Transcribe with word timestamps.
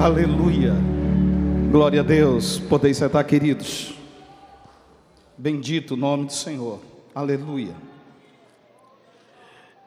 Aleluia. 0.00 0.72
Glória 1.70 2.00
a 2.00 2.02
Deus. 2.02 2.58
Podem 2.58 2.94
sentar, 2.94 3.22
queridos. 3.22 3.94
Bendito 5.36 5.92
o 5.92 5.96
nome 5.96 6.24
do 6.24 6.32
Senhor. 6.32 6.80
Aleluia. 7.14 7.74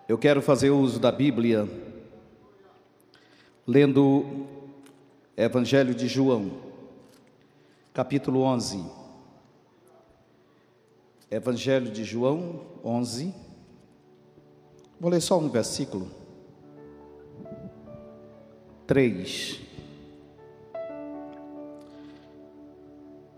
Eu 0.08 0.16
quero 0.16 0.40
fazer 0.40 0.70
uso 0.70 1.00
da 1.00 1.12
Bíblia 1.12 1.68
lendo 3.66 4.46
Evangelho 5.36 5.96
de 5.96 6.08
João, 6.08 6.52
capítulo 7.92 8.42
11. 8.42 8.86
Evangelho 11.32 11.92
de 11.92 12.04
João 12.04 12.62
11. 12.86 13.34
Vou 15.00 15.10
ler 15.10 15.22
só 15.22 15.40
um 15.40 15.50
versículo. 15.50 16.08
3. 18.86 19.73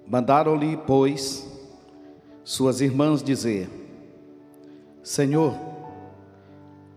Mandaram-lhe, 0.08 0.78
pois, 0.78 1.50
suas 2.44 2.80
irmãs 2.82 3.24
dizer: 3.24 3.70
Senhor, 5.02 5.56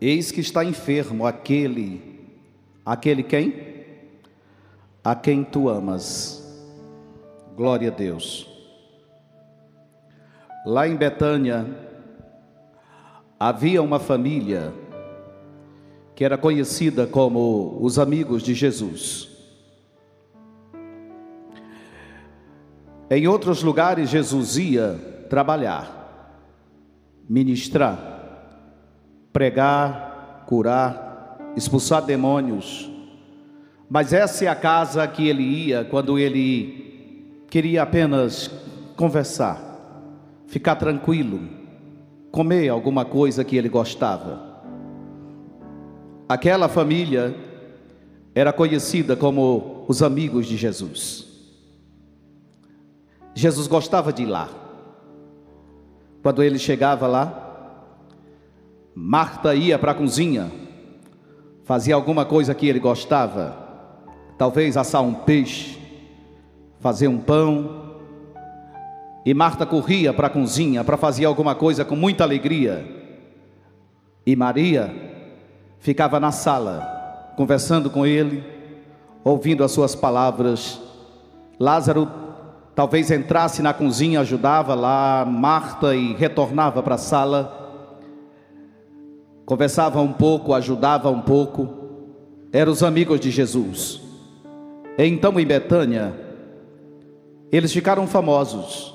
eis 0.01 0.31
que 0.31 0.41
está 0.41 0.65
enfermo 0.65 1.27
aquele, 1.27 2.31
aquele 2.84 3.23
quem? 3.23 3.69
A 5.03 5.15
quem 5.15 5.43
tu 5.43 5.69
amas. 5.69 6.45
Glória 7.57 7.89
a 7.89 7.95
Deus. 7.95 8.47
Lá 10.67 10.87
em 10.87 10.97
Betânia 10.97 11.67
havia 13.41 13.83
uma 13.83 13.98
família 13.98 14.73
que 16.15 16.25
era 16.25 16.37
conhecida 16.37 17.06
como 17.06 17.79
os 17.81 17.98
amigos 17.98 18.43
de 18.43 18.53
Jesus. 18.53 19.27
Em 23.11 23.27
outros 23.27 23.62
lugares, 23.62 24.11
Jesus 24.11 24.59
ia 24.59 25.25
trabalhar, 25.31 26.34
ministrar, 27.28 27.98
pregar, 29.33 30.45
curar, 30.47 31.53
expulsar 31.56 32.05
demônios. 32.05 32.91
Mas 33.89 34.12
essa 34.12 34.45
é 34.45 34.48
a 34.48 34.55
casa 34.55 35.06
que 35.06 35.27
ele 35.27 35.42
ia 35.42 35.84
quando 35.84 36.19
ele 36.19 37.45
queria 37.48 37.83
apenas 37.83 38.50
conversar, 38.95 39.59
ficar 40.47 40.77
tranquilo, 40.77 41.41
comer 42.31 42.69
alguma 42.69 43.05
coisa 43.06 43.43
que 43.43 43.56
ele 43.56 43.70
gostava. 43.70 44.48
Aquela 46.28 46.69
família 46.69 47.34
era 48.34 48.53
conhecida 48.53 49.17
como 49.17 49.84
os 49.89 50.03
amigos 50.03 50.47
de 50.47 50.59
Jesus. 50.59 51.28
Jesus 53.39 53.69
gostava 53.69 54.12
de 54.12 54.25
ir 54.25 54.27
lá. 54.27 54.48
Quando 56.25 56.42
ele 56.42 56.58
chegava 56.58 57.06
lá, 57.06 57.77
Marta 58.92 59.55
ia 59.55 59.78
para 59.78 59.92
a 59.92 59.94
cozinha, 59.94 60.50
fazia 61.62 61.94
alguma 61.94 62.25
coisa 62.25 62.53
que 62.53 62.66
ele 62.66 62.81
gostava, 62.81 63.56
talvez 64.36 64.77
assar 64.77 65.03
um 65.03 65.14
peixe, 65.14 65.78
fazer 66.81 67.06
um 67.06 67.19
pão, 67.19 68.00
e 69.25 69.33
Marta 69.33 69.64
corria 69.64 70.12
para 70.12 70.27
a 70.27 70.31
cozinha 70.31 70.83
para 70.83 70.97
fazer 70.97 71.25
alguma 71.25 71.55
coisa 71.55 71.84
com 71.84 71.94
muita 71.94 72.25
alegria, 72.25 72.84
e 74.27 74.34
Maria 74.34 74.92
ficava 75.78 76.19
na 76.19 76.33
sala, 76.33 77.33
conversando 77.36 77.89
com 77.89 78.05
ele, 78.05 78.42
ouvindo 79.22 79.62
as 79.62 79.70
suas 79.70 79.94
palavras. 79.94 80.81
Lázaro 81.56 82.27
Talvez 82.79 83.11
entrasse 83.11 83.61
na 83.61 83.75
cozinha, 83.75 84.21
ajudava 84.21 84.73
lá 84.73 85.25
Marta 85.25 85.97
e 85.97 86.15
retornava 86.15 86.81
para 86.81 86.94
a 86.94 86.99
sala. 86.99 87.91
Conversava 89.44 90.00
um 90.00 90.12
pouco, 90.12 90.55
ajudava 90.55 91.11
um 91.11 91.21
pouco. 91.21 91.69
Eram 92.53 92.71
os 92.71 92.84
amigos 92.84 93.19
de 93.19 93.33
Jesus. 93.33 94.00
Então 94.97 95.41
em 95.41 95.44
Betânia, 95.44 96.15
eles 97.50 97.72
ficaram 97.72 98.06
famosos. 98.06 98.94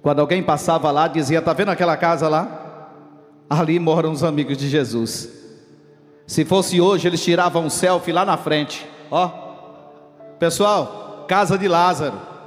Quando 0.00 0.20
alguém 0.20 0.40
passava 0.40 0.88
lá, 0.92 1.08
dizia: 1.08 1.40
Está 1.40 1.52
vendo 1.52 1.72
aquela 1.72 1.96
casa 1.96 2.28
lá? 2.28 2.92
Ali 3.50 3.80
moram 3.80 4.12
os 4.12 4.22
amigos 4.22 4.56
de 4.56 4.68
Jesus. 4.68 5.28
Se 6.24 6.44
fosse 6.44 6.80
hoje, 6.80 7.08
eles 7.08 7.24
tiravam 7.24 7.64
um 7.64 7.70
selfie 7.70 8.12
lá 8.12 8.24
na 8.24 8.36
frente. 8.36 8.86
Ó, 9.10 9.28
pessoal, 10.38 11.24
casa 11.26 11.58
de 11.58 11.66
Lázaro. 11.66 12.37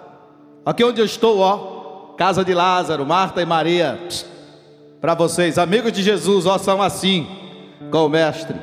Aqui 0.64 0.84
onde 0.84 1.02
eu 1.02 1.06
estou, 1.06 1.40
ó, 1.40 2.14
casa 2.16 2.46
de 2.46 2.54
Lázaro, 2.54 3.04
Marta 3.04 3.42
e 3.42 3.46
Maria. 3.46 4.00
Para 5.02 5.16
vocês, 5.16 5.58
amigos 5.58 5.92
de 5.92 6.04
Jesus, 6.04 6.46
ó, 6.46 6.60
são 6.60 6.82
assim 6.82 7.28
com 7.90 8.06
o 8.06 8.10
mestre. 8.10 8.56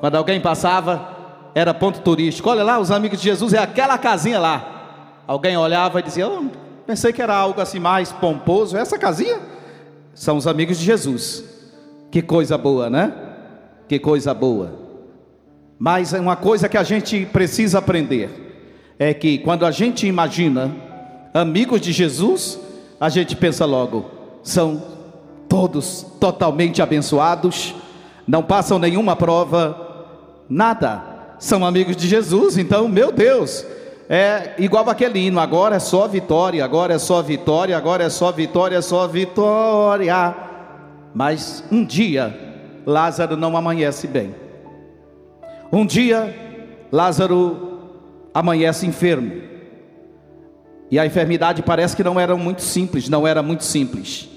Quando 0.00 0.16
alguém 0.16 0.40
passava, 0.40 1.16
era 1.54 1.72
ponto 1.72 2.00
turístico. 2.00 2.50
Olha 2.50 2.64
lá, 2.64 2.80
os 2.80 2.90
amigos 2.90 3.20
de 3.20 3.24
Jesus 3.24 3.54
é 3.54 3.58
aquela 3.58 3.96
casinha 3.96 4.40
lá. 4.40 5.22
Alguém 5.24 5.56
olhava 5.56 6.00
e 6.00 6.02
dizia: 6.02 6.28
oh, 6.28 6.46
pensei 6.84 7.12
que 7.12 7.22
era 7.22 7.36
algo 7.36 7.60
assim 7.60 7.78
mais 7.78 8.10
pomposo. 8.10 8.76
Essa 8.76 8.98
casinha 8.98 9.38
são 10.12 10.36
os 10.36 10.48
amigos 10.48 10.78
de 10.78 10.84
Jesus. 10.84 11.44
Que 12.10 12.22
coisa 12.22 12.58
boa, 12.58 12.90
né? 12.90 13.12
Que 13.88 14.00
coisa 14.00 14.34
boa. 14.34 14.72
Mas 15.78 16.12
uma 16.12 16.34
coisa 16.34 16.68
que 16.68 16.76
a 16.76 16.82
gente 16.82 17.24
precisa 17.26 17.78
aprender 17.78 18.94
é 18.98 19.14
que 19.14 19.38
quando 19.38 19.64
a 19.64 19.70
gente 19.70 20.08
imagina 20.08 20.85
amigos 21.36 21.80
de 21.80 21.92
Jesus, 21.92 22.58
a 22.98 23.08
gente 23.08 23.36
pensa 23.36 23.66
logo, 23.66 24.06
são 24.42 24.82
todos 25.48 26.06
totalmente 26.18 26.80
abençoados, 26.80 27.74
não 28.26 28.42
passam 28.42 28.78
nenhuma 28.78 29.14
prova, 29.14 30.06
nada, 30.48 31.02
são 31.38 31.64
amigos 31.64 31.94
de 31.94 32.08
Jesus, 32.08 32.56
então, 32.56 32.88
meu 32.88 33.12
Deus, 33.12 33.66
é 34.08 34.54
igual 34.58 34.88
aquele 34.88 35.18
hino, 35.18 35.38
agora 35.38 35.76
é 35.76 35.78
só 35.78 36.08
vitória, 36.08 36.64
agora 36.64 36.94
é 36.94 36.98
só 36.98 37.20
vitória, 37.20 37.76
agora 37.76 38.04
é 38.04 38.08
só 38.08 38.32
vitória, 38.32 38.76
é 38.76 38.82
só 38.82 39.06
vitória. 39.06 40.34
Mas 41.12 41.62
um 41.70 41.84
dia, 41.84 42.34
Lázaro 42.86 43.36
não 43.36 43.56
amanhece 43.56 44.06
bem. 44.06 44.34
Um 45.72 45.84
dia, 45.84 46.34
Lázaro 46.90 47.80
amanhece 48.32 48.86
enfermo. 48.86 49.55
E 50.90 50.98
a 50.98 51.06
enfermidade 51.06 51.62
parece 51.62 51.96
que 51.96 52.04
não 52.04 52.18
era 52.18 52.36
muito 52.36 52.62
simples, 52.62 53.08
não 53.08 53.26
era 53.26 53.42
muito 53.42 53.64
simples. 53.64 54.28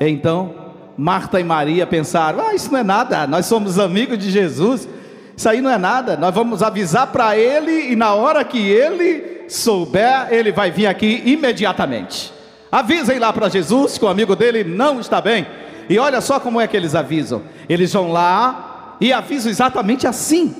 Então, 0.00 0.54
Marta 0.96 1.40
e 1.40 1.44
Maria 1.44 1.86
pensaram: 1.86 2.40
ah, 2.40 2.54
isso 2.54 2.70
não 2.70 2.78
é 2.78 2.84
nada, 2.84 3.26
nós 3.26 3.46
somos 3.46 3.78
amigos 3.78 4.18
de 4.18 4.30
Jesus, 4.30 4.88
isso 5.36 5.48
aí 5.48 5.60
não 5.60 5.70
é 5.70 5.78
nada, 5.78 6.16
nós 6.16 6.34
vamos 6.34 6.62
avisar 6.62 7.08
para 7.08 7.36
ele 7.36 7.92
e 7.92 7.96
na 7.96 8.14
hora 8.14 8.44
que 8.44 8.58
ele 8.58 9.44
souber, 9.48 10.28
ele 10.30 10.52
vai 10.52 10.70
vir 10.70 10.86
aqui 10.86 11.22
imediatamente. 11.24 12.32
Avisem 12.70 13.18
lá 13.18 13.32
para 13.32 13.48
Jesus 13.48 13.98
que 13.98 14.04
o 14.04 14.08
amigo 14.08 14.34
dele 14.34 14.64
não 14.64 15.00
está 15.00 15.20
bem. 15.20 15.46
E 15.88 15.98
olha 15.98 16.20
só 16.20 16.40
como 16.40 16.60
é 16.60 16.66
que 16.66 16.76
eles 16.76 16.94
avisam: 16.94 17.42
eles 17.68 17.92
vão 17.92 18.12
lá 18.12 18.96
e 19.00 19.12
avisam 19.12 19.50
exatamente 19.50 20.06
assim: 20.06 20.54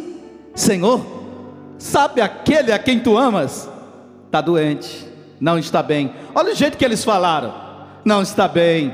Senhor, 0.54 1.04
sabe 1.78 2.20
aquele 2.20 2.72
a 2.72 2.78
quem 2.78 2.98
tu 2.98 3.16
amas? 3.16 3.68
Está 4.36 4.40
doente, 4.40 5.08
não 5.40 5.58
está 5.58 5.82
bem. 5.82 6.12
Olha 6.34 6.52
o 6.52 6.54
jeito 6.54 6.76
que 6.76 6.84
eles 6.84 7.02
falaram: 7.02 7.54
não 8.04 8.22
está 8.22 8.46
bem. 8.46 8.92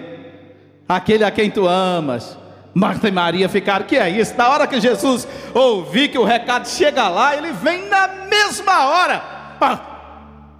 Aquele 0.88 1.24
a 1.24 1.30
quem 1.30 1.50
tu 1.50 1.66
amas. 1.66 2.38
Marta 2.74 3.08
e 3.08 3.10
Maria 3.10 3.48
ficaram, 3.50 3.84
que 3.84 3.96
é 3.96 4.08
isso? 4.08 4.34
Na 4.36 4.48
hora 4.48 4.66
que 4.66 4.80
Jesus 4.80 5.28
ouvir 5.52 6.08
que 6.08 6.18
o 6.18 6.24
recado 6.24 6.66
chega 6.66 7.06
lá, 7.08 7.36
ele 7.36 7.52
vem 7.52 7.86
na 7.88 8.08
mesma 8.08 8.86
hora. 8.86 9.22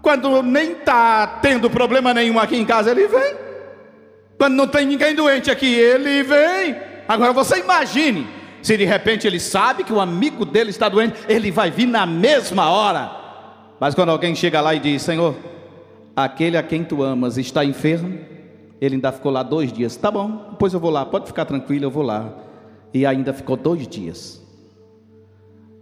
Quando 0.03 0.43
nem 0.43 0.73
está 0.73 1.27
tendo 1.41 1.71
problema 1.71 2.13
nenhum 2.13 2.39
aqui 2.39 2.57
em 2.57 2.67
casa, 2.67 2.91
ele 2.91 3.07
vem. 3.07 3.35
Quando 4.37 4.55
não 4.55 4.67
tem 4.67 4.85
ninguém 4.85 5.15
doente 5.15 5.51
aqui, 5.51 5.73
ele 5.73 6.23
vem. 6.23 6.77
Agora 7.09 7.33
você 7.33 7.61
imagine, 7.61 8.29
se 8.61 8.77
de 8.77 8.85
repente 8.85 9.27
ele 9.27 9.41
sabe 9.41 9.83
que 9.83 9.93
o 9.93 10.01
amigo 10.01 10.45
dele 10.45 10.69
está 10.69 10.89
doente, 10.89 11.15
ele 11.29 11.51
vai 11.51 11.71
vir 11.71 11.87
na 11.87 12.05
mesma 12.05 12.69
hora. 12.69 13.22
Mas 13.81 13.95
quando 13.95 14.11
alguém 14.11 14.35
chega 14.35 14.61
lá 14.61 14.75
e 14.75 14.81
diz: 14.81 15.03
Senhor, 15.03 15.35
aquele 16.15 16.57
a 16.57 16.63
quem 16.63 16.85
tu 16.85 17.03
amas 17.03 17.37
está 17.37 17.65
enfermo, 17.65 18.19
ele 18.81 18.97
ainda 18.97 19.13
ficou 19.13 19.31
lá 19.31 19.43
dois 19.43 19.73
dias. 19.73 19.97
Tá 19.97 20.11
bom, 20.11 20.49
depois 20.51 20.73
eu 20.75 20.81
vou 20.81 20.91
lá, 20.91 21.05
pode 21.07 21.27
ficar 21.27 21.45
tranquilo, 21.45 21.85
eu 21.85 21.91
vou 21.91 22.03
lá. 22.03 22.33
E 22.93 23.07
ainda 23.07 23.33
ficou 23.33 23.57
dois 23.57 23.87
dias. 23.87 24.43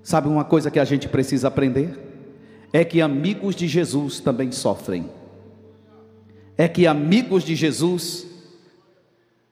Sabe 0.02 0.28
uma 0.28 0.44
coisa 0.44 0.70
que 0.70 0.78
a 0.78 0.84
gente 0.84 1.08
precisa 1.08 1.48
aprender? 1.48 1.98
É 2.72 2.84
que 2.84 3.00
amigos 3.02 3.54
de 3.54 3.66
Jesus 3.66 4.20
também 4.20 4.52
sofrem. 4.52 5.10
É 6.56 6.68
que 6.68 6.86
amigos 6.86 7.42
de 7.42 7.54
Jesus 7.54 8.26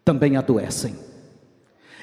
também 0.05 0.37
adoecem. 0.37 0.95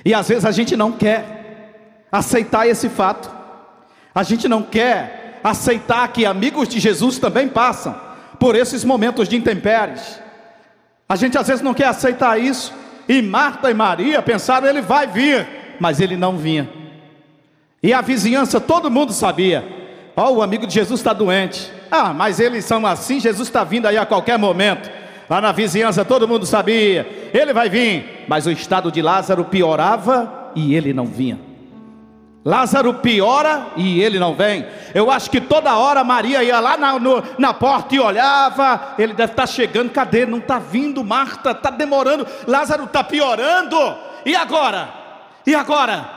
E 0.03 0.13
às 0.13 0.27
vezes 0.27 0.45
a 0.45 0.51
gente 0.51 0.75
não 0.75 0.91
quer 0.91 2.05
aceitar 2.11 2.67
esse 2.67 2.89
fato. 2.89 3.33
A 4.13 4.23
gente 4.23 4.47
não 4.47 4.61
quer 4.61 5.24
aceitar 5.45 6.07
que 6.07 6.25
amigos 6.25 6.67
de 6.67 6.79
Jesus 6.79 7.19
também 7.19 7.47
passam 7.47 7.95
por 8.39 8.55
esses 8.55 8.83
momentos 8.83 9.29
de 9.29 9.35
intempéries. 9.35 10.19
A 11.07 11.15
gente 11.15 11.37
às 11.37 11.47
vezes 11.47 11.61
não 11.61 11.73
quer 11.73 11.85
aceitar 11.85 12.39
isso. 12.39 12.73
E 13.07 13.21
Marta 13.21 13.69
e 13.69 13.73
Maria 13.75 14.23
pensaram, 14.23 14.67
ele 14.67 14.81
vai 14.81 15.05
vir, 15.05 15.47
mas 15.79 15.99
ele 15.99 16.17
não 16.17 16.35
vinha. 16.35 16.67
E 17.83 17.93
a 17.93 18.01
vizinhança, 18.01 18.59
todo 18.59 18.89
mundo 18.89 19.13
sabia. 19.13 19.63
Ó, 20.17 20.29
oh, 20.29 20.35
o 20.37 20.41
amigo 20.41 20.65
de 20.65 20.73
Jesus 20.73 20.99
está 20.99 21.13
doente. 21.13 21.71
Ah, 21.91 22.11
mas 22.11 22.39
eles 22.39 22.65
são 22.65 22.83
assim, 22.83 23.19
Jesus 23.19 23.47
está 23.47 23.63
vindo 23.63 23.85
aí 23.85 23.97
a 23.97 24.05
qualquer 24.05 24.39
momento. 24.39 24.89
Lá 25.29 25.39
na 25.39 25.51
vizinhança 25.51 26.03
todo 26.03 26.27
mundo 26.27 26.47
sabia, 26.47 27.29
ele 27.31 27.53
vai 27.53 27.69
vir. 27.69 28.25
Mas 28.27 28.47
o 28.47 28.51
estado 28.51 28.91
de 28.91 28.99
Lázaro 28.99 29.45
piorava 29.45 30.51
e 30.55 30.73
ele 30.73 30.91
não 30.91 31.05
vinha. 31.05 31.44
Lázaro 32.45 32.93
piora 32.93 33.69
e 33.75 33.99
ele 33.99 34.19
não 34.19 34.35
vem. 34.35 34.67
Eu 34.93 35.09
acho 35.09 35.31
que 35.31 35.41
toda 35.41 35.75
hora 35.75 36.03
Maria 36.03 36.43
ia 36.43 36.59
lá 36.59 36.77
na, 36.77 36.99
no, 36.99 37.23
na 37.39 37.55
porta 37.55 37.95
e 37.95 37.99
olhava. 37.99 38.93
Ele 38.99 39.13
deve 39.15 39.31
estar 39.31 39.47
tá 39.47 39.51
chegando, 39.51 39.89
cadê? 39.89 40.27
Não 40.27 40.37
está 40.37 40.59
vindo, 40.59 41.03
Marta, 41.03 41.51
está 41.51 41.71
demorando. 41.71 42.27
Lázaro 42.45 42.83
está 42.83 43.03
piorando. 43.03 43.75
E 44.23 44.35
agora? 44.35 44.93
E 45.43 45.55
agora? 45.55 46.07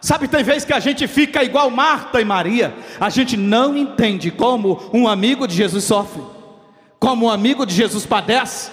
Sabe, 0.00 0.28
tem 0.28 0.44
vezes 0.44 0.64
que 0.64 0.72
a 0.72 0.78
gente 0.78 1.08
fica 1.08 1.42
igual 1.42 1.68
Marta 1.68 2.20
e 2.20 2.24
Maria. 2.24 2.72
A 3.00 3.10
gente 3.10 3.36
não 3.36 3.76
entende 3.76 4.30
como 4.30 4.88
um 4.92 5.08
amigo 5.08 5.48
de 5.48 5.56
Jesus 5.56 5.82
sofre, 5.82 6.22
como 7.00 7.26
um 7.26 7.30
amigo 7.30 7.66
de 7.66 7.74
Jesus 7.74 8.06
padece. 8.06 8.70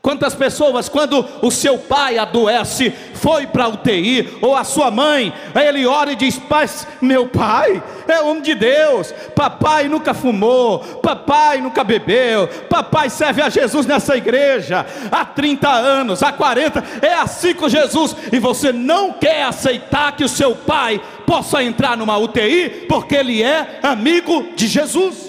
Quantas 0.00 0.34
pessoas, 0.34 0.88
quando 0.88 1.26
o 1.42 1.50
seu 1.50 1.76
pai 1.76 2.18
adoece, 2.18 2.92
foi 3.14 3.48
para 3.48 3.64
a 3.64 3.68
UTI, 3.68 4.38
ou 4.40 4.54
a 4.54 4.62
sua 4.62 4.90
mãe, 4.90 5.32
ele 5.54 5.86
ora 5.86 6.12
e 6.12 6.16
diz: 6.16 6.38
Pai, 6.38 6.66
meu 7.02 7.26
pai 7.26 7.82
é 8.06 8.20
homem 8.20 8.42
de 8.42 8.54
Deus, 8.54 9.12
papai 9.34 9.88
nunca 9.88 10.14
fumou, 10.14 10.78
papai 10.78 11.60
nunca 11.60 11.82
bebeu, 11.82 12.48
papai 12.70 13.10
serve 13.10 13.42
a 13.42 13.48
Jesus 13.48 13.86
nessa 13.86 14.16
igreja 14.16 14.86
há 15.10 15.24
30 15.24 15.68
anos, 15.68 16.22
há 16.22 16.32
40, 16.32 16.82
é 17.02 17.14
assim 17.14 17.52
com 17.52 17.68
Jesus, 17.68 18.14
e 18.32 18.38
você 18.38 18.72
não 18.72 19.12
quer 19.12 19.42
aceitar 19.44 20.12
que 20.12 20.24
o 20.24 20.28
seu 20.28 20.54
pai 20.54 21.00
possa 21.26 21.62
entrar 21.62 21.96
numa 21.96 22.16
UTI, 22.16 22.86
porque 22.88 23.16
ele 23.16 23.42
é 23.42 23.80
amigo 23.82 24.52
de 24.54 24.68
Jesus. 24.68 25.27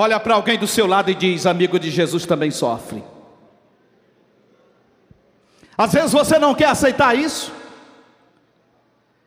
Olha 0.00 0.18
para 0.18 0.32
alguém 0.32 0.58
do 0.58 0.66
seu 0.66 0.86
lado 0.86 1.10
e 1.10 1.14
diz: 1.14 1.44
amigo 1.44 1.78
de 1.78 1.90
Jesus 1.90 2.24
também 2.24 2.50
sofre. 2.50 3.04
Às 5.76 5.92
vezes 5.92 6.10
você 6.10 6.38
não 6.38 6.54
quer 6.54 6.68
aceitar 6.68 7.14
isso. 7.14 7.52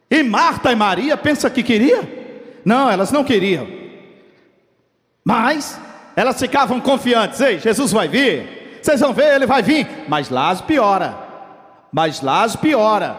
E 0.10 0.24
Marta 0.24 0.72
e 0.72 0.76
Maria 0.76 1.16
pensa 1.16 1.48
que 1.48 1.62
queria? 1.62 2.02
Não, 2.66 2.90
elas 2.90 3.12
não 3.12 3.24
queriam. 3.24 3.68
Mas 5.24 5.80
elas 6.16 6.40
ficavam 6.40 6.82
confiantes: 6.82 7.40
ei, 7.40 7.60
Jesus 7.60 7.92
vai 7.92 8.08
vir. 8.08 8.80
Vocês 8.82 9.00
vão 9.00 9.14
ver, 9.14 9.36
ele 9.36 9.46
vai 9.46 9.62
vir. 9.62 9.88
Mas 10.08 10.32
Lázaro 10.32 10.66
piora. 10.66 11.16
Mas 11.92 12.20
Lázaro 12.20 12.62
piora. 12.62 13.16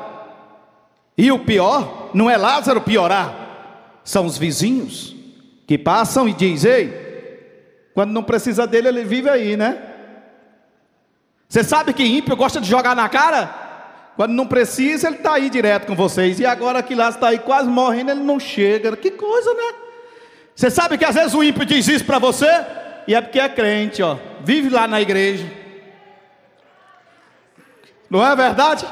E 1.16 1.30
o 1.30 1.38
pior 1.38 2.10
não 2.12 2.28
é 2.28 2.36
Lázaro 2.36 2.80
piorar, 2.80 3.32
são 4.02 4.26
os 4.26 4.36
vizinhos 4.36 5.14
que 5.68 5.78
passam 5.78 6.28
e 6.28 6.32
dizem: 6.32 6.72
ei, 6.72 7.03
quando 7.94 8.10
não 8.10 8.24
precisa 8.24 8.66
dele, 8.66 8.88
ele 8.88 9.04
vive 9.04 9.30
aí, 9.30 9.56
né? 9.56 9.80
Você 11.48 11.62
sabe 11.62 11.92
que 11.92 12.02
ímpio 12.02 12.34
gosta 12.34 12.60
de 12.60 12.68
jogar 12.68 12.96
na 12.96 13.08
cara? 13.08 13.62
Quando 14.16 14.32
não 14.32 14.46
precisa, 14.46 15.06
ele 15.06 15.16
está 15.16 15.34
aí 15.34 15.48
direto 15.48 15.86
com 15.86 15.94
vocês. 15.94 16.40
E 16.40 16.44
agora 16.44 16.82
que 16.82 16.94
lá 16.94 17.08
está 17.08 17.28
aí 17.28 17.38
quase 17.38 17.68
morrendo, 17.68 18.10
ele 18.10 18.20
não 18.20 18.40
chega. 18.40 18.96
Que 18.96 19.12
coisa, 19.12 19.54
né? 19.54 19.74
Você 20.54 20.70
sabe 20.70 20.98
que 20.98 21.04
às 21.04 21.14
vezes 21.14 21.34
o 21.34 21.42
ímpio 21.42 21.64
diz 21.64 21.86
isso 21.86 22.04
para 22.04 22.18
você? 22.18 22.48
E 23.06 23.14
é 23.14 23.20
porque 23.20 23.38
é 23.38 23.48
crente, 23.48 24.02
ó. 24.02 24.16
Vive 24.42 24.68
lá 24.68 24.88
na 24.88 25.00
igreja. 25.00 25.48
Não 28.10 28.24
é 28.24 28.34
verdade? 28.34 28.86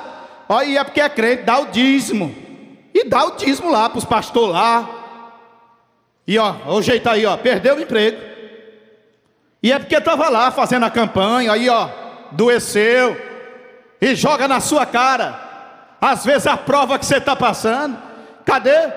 Ó, 0.49 0.63
e 0.63 0.77
é 0.77 0.85
porque 0.85 1.01
é 1.01 1.09
crente, 1.09 1.43
dá 1.43 1.59
o 1.59 1.67
dízimo. 1.67 2.35
E 2.95 3.05
dá 3.05 3.25
o 3.25 3.37
dízimo 3.37 3.71
lá 3.71 3.89
para 3.89 3.99
os 3.99 4.05
pastores 4.05 4.53
lá. 4.53 4.89
E 6.27 6.39
ó, 6.39 6.55
o 6.69 6.83
jeito 6.83 7.09
aí, 7.09 7.27
ó, 7.27 7.37
perdeu 7.37 7.77
o 7.77 7.81
emprego. 7.81 8.32
E 9.63 9.73
é 9.73 9.79
porque 9.79 9.95
estava 9.95 10.29
lá 10.29 10.51
fazendo 10.51 10.85
a 10.85 10.91
campanha, 10.91 11.53
aí 11.53 11.69
ó, 11.69 11.89
doeceu, 12.33 13.17
e 14.01 14.15
joga 14.17 14.49
na 14.49 14.59
sua 14.59 14.85
cara. 14.85 15.39
Às 16.01 16.25
vezes 16.25 16.49
a 16.49 16.57
prova 16.57 16.99
que 16.99 17.07
você 17.07 17.19
está 17.19 17.37
passando, 17.37 17.97
cadê? 18.45 18.91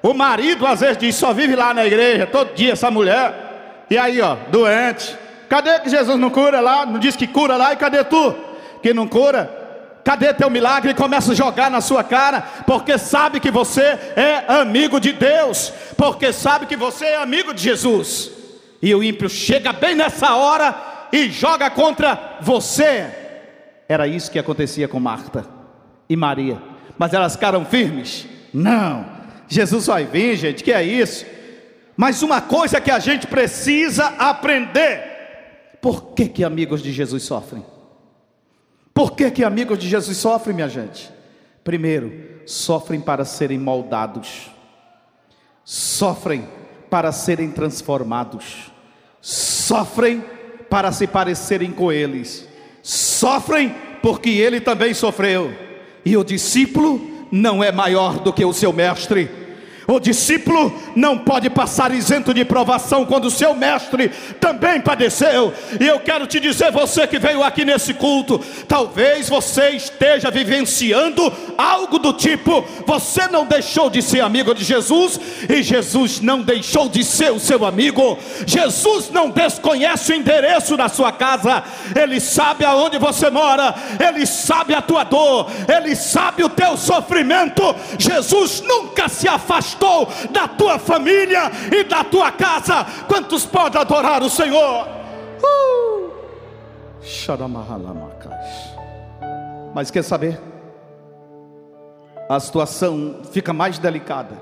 O 0.00 0.14
marido 0.14 0.64
às 0.66 0.80
vezes 0.80 0.98
diz, 0.98 1.16
só 1.16 1.32
vive 1.32 1.56
lá 1.56 1.74
na 1.74 1.84
igreja, 1.84 2.26
todo 2.26 2.54
dia 2.54 2.74
essa 2.74 2.90
mulher. 2.90 3.86
E 3.90 3.98
aí 3.98 4.20
ó, 4.20 4.36
doente. 4.50 5.16
Cadê 5.48 5.80
que 5.80 5.90
Jesus 5.90 6.18
não 6.18 6.30
cura 6.30 6.60
lá? 6.60 6.86
Não 6.86 6.98
diz 6.98 7.16
que 7.16 7.26
cura 7.26 7.56
lá, 7.56 7.72
e 7.72 7.76
cadê 7.76 8.04
tu? 8.04 8.34
Que 8.80 8.94
não 8.94 9.08
cura? 9.08 9.62
Cadê 10.04 10.32
teu 10.32 10.48
milagre? 10.48 10.94
Começa 10.94 11.32
a 11.32 11.34
jogar 11.34 11.70
na 11.70 11.80
sua 11.80 12.04
cara, 12.04 12.42
porque 12.66 12.98
sabe 12.98 13.40
que 13.40 13.50
você 13.50 13.98
é 14.14 14.44
amigo 14.46 15.00
de 15.00 15.12
Deus, 15.12 15.72
porque 15.96 16.32
sabe 16.32 16.66
que 16.66 16.76
você 16.76 17.06
é 17.06 17.16
amigo 17.16 17.52
de 17.52 17.62
Jesus. 17.62 18.30
E 18.84 18.94
o 18.94 19.02
ímpio 19.02 19.30
chega 19.30 19.72
bem 19.72 19.94
nessa 19.94 20.36
hora 20.36 21.08
e 21.10 21.30
joga 21.30 21.70
contra 21.70 22.36
você. 22.42 23.08
Era 23.88 24.06
isso 24.06 24.30
que 24.30 24.38
acontecia 24.38 24.86
com 24.86 25.00
Marta 25.00 25.46
e 26.06 26.14
Maria. 26.14 26.60
Mas 26.98 27.14
elas 27.14 27.32
ficaram 27.32 27.64
firmes. 27.64 28.26
Não, 28.52 29.06
Jesus 29.48 29.86
vai 29.86 30.04
vir, 30.04 30.36
gente, 30.36 30.62
que 30.62 30.70
é 30.70 30.84
isso? 30.84 31.24
Mas 31.96 32.22
uma 32.22 32.42
coisa 32.42 32.78
que 32.78 32.90
a 32.90 32.98
gente 32.98 33.26
precisa 33.26 34.04
aprender: 34.18 35.78
por 35.80 36.12
que, 36.12 36.28
que 36.28 36.44
amigos 36.44 36.82
de 36.82 36.92
Jesus 36.92 37.22
sofrem? 37.22 37.64
Por 38.92 39.12
que, 39.12 39.30
que 39.30 39.42
amigos 39.42 39.78
de 39.78 39.88
Jesus 39.88 40.18
sofrem, 40.18 40.54
minha 40.54 40.68
gente? 40.68 41.10
Primeiro, 41.64 42.42
sofrem 42.44 43.00
para 43.00 43.24
serem 43.24 43.58
moldados, 43.58 44.50
sofrem 45.64 46.46
para 46.90 47.12
serem 47.12 47.50
transformados 47.50 48.73
sofrem 49.26 50.22
para 50.68 50.92
se 50.92 51.06
parecerem 51.06 51.70
com 51.70 51.90
eles, 51.90 52.46
sofrem 52.82 53.74
porque 54.02 54.28
ele 54.28 54.60
também 54.60 54.92
sofreu, 54.92 55.50
e 56.04 56.14
o 56.14 56.22
discípulo 56.22 57.00
não 57.32 57.64
é 57.64 57.72
maior 57.72 58.18
do 58.18 58.34
que 58.34 58.44
o 58.44 58.52
seu 58.52 58.70
mestre. 58.70 59.30
O 59.86 59.98
discípulo 59.98 60.72
não 60.94 61.18
pode 61.18 61.48
passar 61.50 61.92
isento 61.92 62.32
de 62.32 62.44
provação 62.44 63.04
quando 63.04 63.26
o 63.26 63.30
seu 63.30 63.54
mestre 63.54 64.10
também 64.40 64.80
padeceu. 64.80 65.52
E 65.78 65.86
eu 65.86 66.00
quero 66.00 66.26
te 66.26 66.40
dizer, 66.40 66.70
você 66.72 67.06
que 67.06 67.18
veio 67.18 67.42
aqui 67.42 67.64
nesse 67.64 67.92
culto, 67.92 68.38
talvez 68.66 69.28
você 69.28 69.70
esteja 69.94 70.30
vivenciando 70.30 71.32
algo 71.56 71.98
do 71.98 72.12
tipo: 72.12 72.64
você 72.86 73.26
não 73.28 73.46
deixou 73.46 73.88
de 73.88 74.02
ser 74.02 74.20
amigo 74.20 74.54
de 74.54 74.64
Jesus 74.64 75.18
e 75.48 75.62
Jesus 75.62 76.20
não 76.20 76.42
deixou 76.42 76.88
de 76.88 77.04
ser 77.04 77.32
o 77.32 77.40
seu 77.40 77.64
amigo. 77.64 78.18
Jesus 78.46 79.10
não 79.10 79.30
desconhece 79.30 80.12
o 80.12 80.16
endereço 80.16 80.76
da 80.76 80.88
sua 80.88 81.12
casa, 81.12 81.62
ele 81.94 82.20
sabe 82.20 82.64
aonde 82.64 82.98
você 82.98 83.30
mora, 83.30 83.74
ele 83.98 84.26
sabe 84.26 84.74
a 84.74 84.82
tua 84.82 85.04
dor, 85.04 85.50
ele 85.68 85.94
sabe 85.94 86.42
o 86.42 86.48
teu 86.48 86.76
sofrimento. 86.76 87.62
Jesus 87.98 88.60
nunca 88.60 89.08
se 89.08 89.28
afastou 89.28 90.08
da 90.30 90.48
tua 90.48 90.78
família 90.78 91.50
e 91.72 91.84
da 91.84 92.02
tua 92.02 92.32
casa. 92.32 92.84
Quantos 93.06 93.46
podem 93.46 93.80
adorar 93.80 94.22
o 94.22 94.30
Senhor? 94.30 94.88
Uh! 95.42 96.10
Mas 99.74 99.90
quer 99.90 100.02
saber? 100.02 100.40
A 102.28 102.38
situação 102.38 103.22
fica 103.32 103.52
mais 103.52 103.78
delicada. 103.78 104.40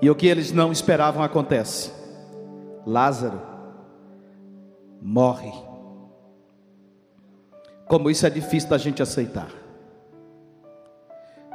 E 0.00 0.10
o 0.10 0.14
que 0.14 0.26
eles 0.26 0.52
não 0.52 0.70
esperavam 0.70 1.22
acontece. 1.22 1.90
Lázaro 2.86 3.40
morre. 5.00 5.52
Como 7.86 8.10
isso 8.10 8.26
é 8.26 8.30
difícil 8.30 8.68
da 8.68 8.78
gente 8.78 9.02
aceitar. 9.02 9.50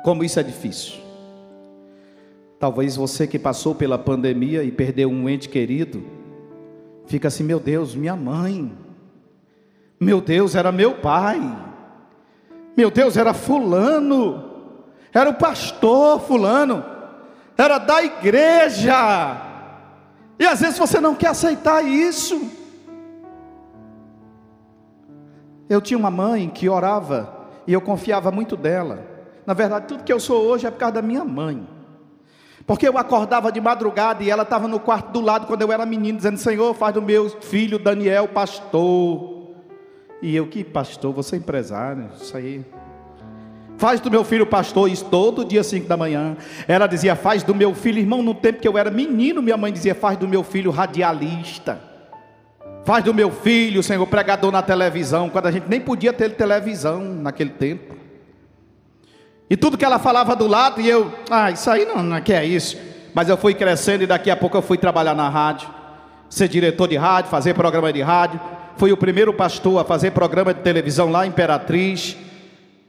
Como 0.04 0.24
isso 0.24 0.40
é 0.40 0.44
difícil. 0.44 1.02
Talvez 2.60 2.96
você 2.96 3.28
que 3.28 3.38
passou 3.38 3.75
pela 3.75 3.98
pandemia 3.98 4.63
e 4.63 4.72
perdeu 4.72 5.10
um 5.10 5.30
ente 5.30 5.48
querido, 5.50 6.04
fica 7.06 7.28
assim: 7.28 7.44
meu 7.44 7.60
Deus, 7.60 7.94
minha 7.94 8.16
mãe, 8.16 8.72
meu 10.00 10.20
Deus, 10.20 10.56
era 10.56 10.72
meu 10.72 10.96
pai, 10.96 11.40
meu 12.75 12.89
Deus, 12.89 13.18
era 13.18 13.34
Fulano, 13.34 14.51
era 15.13 15.30
o 15.30 15.36
pastor 15.36 16.20
Fulano, 16.22 16.84
era 17.58 17.77
da 17.77 18.03
igreja, 18.03 19.51
e 20.39 20.46
às 20.46 20.60
vezes 20.62 20.77
você 20.77 21.00
não 21.00 21.15
quer 21.15 21.30
aceitar 21.30 21.84
isso. 21.86 22.50
Eu 25.70 25.82
tinha 25.82 25.98
uma 25.98 26.12
mãe 26.12 26.50
que 26.50 26.68
orava 26.68 27.48
e 27.65 27.74
eu 27.74 27.82
confiava 27.82 28.32
muito 28.32 28.58
dela. 28.58 29.06
Na 29.46 29.53
verdade, 29.53 29.88
tudo 29.88 30.03
que 30.03 30.12
eu 30.12 30.20
sou 30.20 30.44
hoje 30.44 30.68
é 30.68 30.72
por 30.72 30.77
causa 30.77 30.96
da 30.96 31.01
minha 31.01 31.24
mãe. 31.24 31.65
Porque 32.65 32.88
eu 32.88 32.98
acordava 32.98 33.51
de 33.51 33.60
madrugada 33.60 34.24
e 34.24 34.30
ela 34.30 34.44
estava 34.44 34.68
no 34.68 34.80
quarto 34.80 35.12
do 35.12 35.22
lado 35.22 35.48
quando 35.48 35.62
eu 35.62 35.72
era 35.72 35.86
menino, 35.86 36.18
dizendo: 36.18 36.38
Senhor, 36.38 36.74
faz 36.74 36.94
do 36.94 37.01
meu 37.01 37.30
filho 37.30 37.77
Daniel 37.77 38.27
pastor. 38.27 39.43
E 40.24 40.34
eu, 40.34 40.48
que 40.48 40.63
pastor? 40.63 41.12
Você 41.15 41.36
é 41.36 41.39
empresário, 41.39 42.10
isso 42.15 42.38
aí. 42.38 42.63
Faz 43.77 44.00
do 44.00 44.10
meu 44.10 44.24
filho 44.24 44.46
pastor, 44.46 44.89
isso 44.89 45.03
todo 45.03 45.44
dia 45.44 45.62
5 45.62 45.86
da 45.86 45.98
manhã. 45.98 46.38
Ela 46.65 46.88
dizia: 46.88 47.13
Faz 47.13 47.44
do 47.44 47.53
meu 47.53 47.75
filho, 47.75 48.00
irmão, 48.00 48.24
no 48.24 48.34
tempo 48.34 48.62
que 48.62 48.68
eu 48.68 48.77
era 48.77 48.89
menino, 48.89 49.42
minha 49.42 49.58
mãe 49.58 49.74
dizia: 49.74 49.94
Faz 49.94 50.18
do 50.18 50.25
meu 50.25 50.42
filho 50.42 50.72
radialista. 50.72 51.77
Faz 52.86 53.03
do 53.03 53.13
meu 53.13 53.32
filho, 53.32 53.84
Senhor, 53.84 54.08
pregador 54.08 54.50
na 54.50 54.62
televisão, 54.62 55.30
quando 55.30 55.48
a 55.48 55.51
gente 55.51 55.68
nem 55.68 55.82
podia 55.82 56.13
ter 56.13 56.30
televisão 56.36 57.01
naquele 57.01 57.50
tempo. 57.50 57.94
E 59.50 59.58
tudo 59.58 59.77
que 59.77 59.84
ela 59.84 60.00
falava 60.00 60.38
do 60.38 60.48
lado, 60.48 60.80
e 60.80 60.89
eu, 60.89 61.12
ah, 61.30 61.51
isso 61.51 61.70
aí 61.70 61.84
não, 61.84 62.01
não 62.01 62.15
é 62.15 62.22
que 62.22 62.32
é 62.32 62.46
isso. 62.46 62.77
Mas 63.13 63.27
eu 63.27 63.36
fui 63.36 63.53
crescendo 63.53 64.06
e 64.06 64.08
daqui 64.08 64.32
a 64.32 64.38
pouco 64.38 64.56
eu 64.56 64.62
fui 64.62 64.77
trabalhar 64.77 65.15
na 65.15 65.27
rádio, 65.27 65.68
ser 66.30 66.48
diretor 66.48 66.88
de 66.88 66.96
rádio, 66.96 67.30
fazer 67.30 67.53
programa 67.53 67.92
de 67.92 68.01
rádio. 68.01 68.39
Fui 68.77 68.92
o 68.92 68.98
primeiro 68.98 69.34
pastor 69.34 69.80
a 69.80 69.84
fazer 69.84 70.12
programa 70.12 70.53
de 70.53 70.62
televisão 70.62 71.12
lá 71.12 71.25
Imperatriz. 71.25 72.18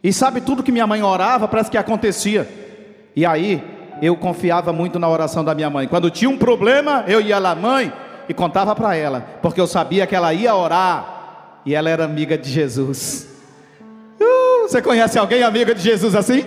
E 0.03 0.13
sabe 0.13 0.41
tudo 0.41 0.63
que 0.63 0.73
minha 0.73 0.87
mãe 0.87 1.03
orava, 1.03 1.49
parece 1.49 1.71
que 1.71 1.79
acontecia. 1.79 2.49
E 3.17 3.25
aí, 3.25 3.63
eu 4.03 4.17
confiava 4.17 4.73
muito 4.73 4.99
na 4.99 5.09
oração 5.09 5.45
da 5.45 5.55
minha 5.55 5.71
mãe. 5.71 5.87
Quando 5.87 6.11
tinha 6.11 6.29
um 6.29 6.37
problema, 6.37 7.05
eu 7.07 7.21
ia 7.21 7.39
lá, 7.39 7.55
mãe, 7.55 7.93
e 8.29 8.35
contava 8.35 8.75
para 8.75 8.95
ela, 8.97 9.25
porque 9.41 9.61
eu 9.61 9.67
sabia 9.67 10.07
que 10.07 10.15
ela 10.15 10.33
ia 10.35 10.55
orar. 10.55 11.61
E 11.65 11.75
ela 11.75 11.89
era 11.89 12.05
amiga 12.05 12.37
de 12.37 12.51
Jesus. 12.51 13.29
Você 14.63 14.81
conhece 14.83 15.19
alguém 15.19 15.43
amiga 15.43 15.75
de 15.75 15.81
Jesus 15.81 16.15
assim? 16.15 16.45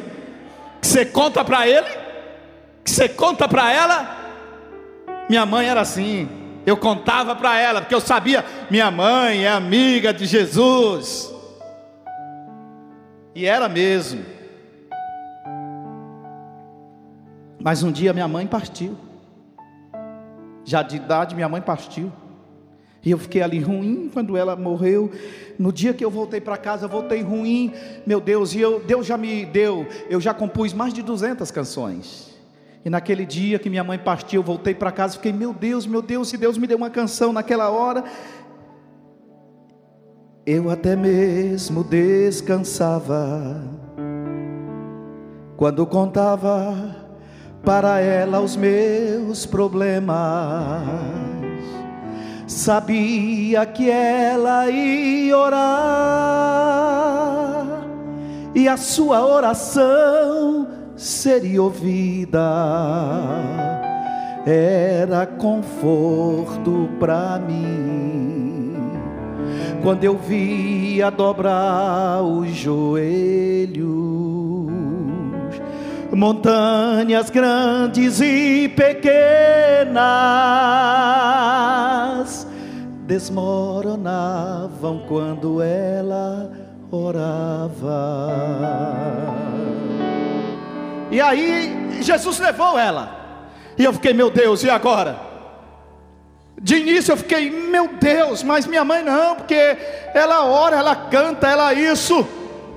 Que 0.82 0.88
você 0.88 1.06
conta 1.06 1.44
para 1.44 1.67
ele? 1.67 1.88
Que 2.84 2.91
você 2.91 3.10
conta 3.10 3.48
para 3.48 3.72
ela? 3.72 4.17
Minha 5.29 5.46
mãe 5.46 5.67
era 5.67 5.82
assim. 5.82 6.27
Eu 6.68 6.76
contava 6.76 7.34
para 7.34 7.58
ela, 7.58 7.80
porque 7.80 7.96
eu 7.96 8.02
sabia, 8.02 8.44
minha 8.70 8.92
mãe 8.92 9.46
é 9.46 9.48
amiga 9.48 10.14
de 10.14 10.26
Jesus. 10.26 11.34
E 13.34 13.46
era 13.46 13.70
mesmo. 13.70 14.26
Mas 17.58 17.84
um 17.84 17.90
dia 17.90 18.12
minha 18.12 18.28
mãe 18.28 18.46
partiu. 18.46 18.98
Já 20.66 20.82
de 20.82 20.98
idade, 20.98 21.36
minha 21.36 21.48
mãe 21.48 21.62
partiu. 21.62 22.12
E 23.02 23.12
eu 23.12 23.18
fiquei 23.18 23.42
ali 23.42 23.62
ruim 23.62 24.10
quando 24.12 24.36
ela 24.36 24.54
morreu. 24.54 25.10
No 25.58 25.72
dia 25.72 25.94
que 25.94 26.04
eu 26.04 26.12
voltei 26.12 26.42
para 26.42 26.58
casa, 26.58 26.84
eu 26.84 26.90
voltei 26.90 27.22
ruim. 27.22 27.74
Meu 28.06 28.20
Deus, 28.20 28.54
e 28.54 28.60
eu, 28.60 28.82
Deus 28.82 29.08
já 29.08 29.18
me 29.18 29.46
deu, 29.46 29.88
eu 30.10 30.20
já 30.20 30.34
compus 30.34 30.74
mais 30.74 30.94
de 30.94 31.02
200 31.02 31.50
canções. 31.50 32.37
E 32.88 32.89
naquele 32.89 33.25
dia 33.25 33.60
que 33.60 33.70
minha 33.70 33.84
mãe 33.84 34.00
partiu, 34.00 34.39
eu 34.39 34.46
voltei 34.46 34.74
para 34.74 34.94
casa, 34.94 35.15
fiquei, 35.15 35.34
meu 35.34 35.53
Deus, 35.53 35.86
meu 35.86 36.01
Deus, 36.01 36.29
se 36.29 36.38
Deus 36.38 36.58
me 36.58 36.65
deu 36.65 36.77
uma 36.77 36.89
canção 36.89 37.34
naquela 37.34 37.70
hora, 37.70 38.01
eu 40.46 40.70
até 40.70 40.96
mesmo 40.96 41.84
descansava 41.84 43.62
quando 45.58 45.86
contava 45.86 46.96
para 47.62 48.00
ela 48.00 48.39
os 48.39 48.56
meus 48.56 49.46
problemas. 49.46 50.15
Sabia 52.48 53.65
que 53.65 53.89
ela 53.89 54.70
ia 54.70 55.38
orar 55.38 55.67
e 58.56 58.65
a 58.65 58.77
sua 58.77 59.25
oração 59.25 60.76
seria 60.98 61.62
ouvida. 61.62 62.42
Era 64.46 65.25
conforto 65.25 66.89
para 67.00 67.39
mim. 67.39 68.75
Quando 69.84 70.04
eu 70.04 70.18
via 70.18 71.10
dobrar 71.12 72.24
os 72.24 72.50
joelhos, 72.50 73.88
montanhas 76.12 77.30
grandes 77.30 78.20
e 78.20 78.68
pequenas 78.70 79.98
desmoronavam 83.06 85.04
quando 85.08 85.62
ela 85.62 86.51
orava. 86.92 87.88
E 91.12 91.22
aí 91.22 92.00
Jesus 92.02 92.40
levou 92.40 92.78
ela. 92.78 93.18
E 93.78 93.84
eu 93.84 93.94
fiquei, 93.94 94.14
meu 94.14 94.30
Deus, 94.30 94.64
e 94.64 94.70
agora? 94.70 95.20
De 96.60 96.78
início 96.78 97.12
eu 97.12 97.18
fiquei, 97.18 97.52
meu 97.52 97.90
Deus, 98.00 98.42
mas 98.42 98.66
minha 98.66 98.84
mãe 98.84 99.04
não, 99.04 99.36
porque 99.36 99.78
ela 100.14 100.46
ora, 100.46 100.78
ela 100.78 100.96
canta, 100.96 101.48
ela 101.48 101.74
isso. 101.74 102.28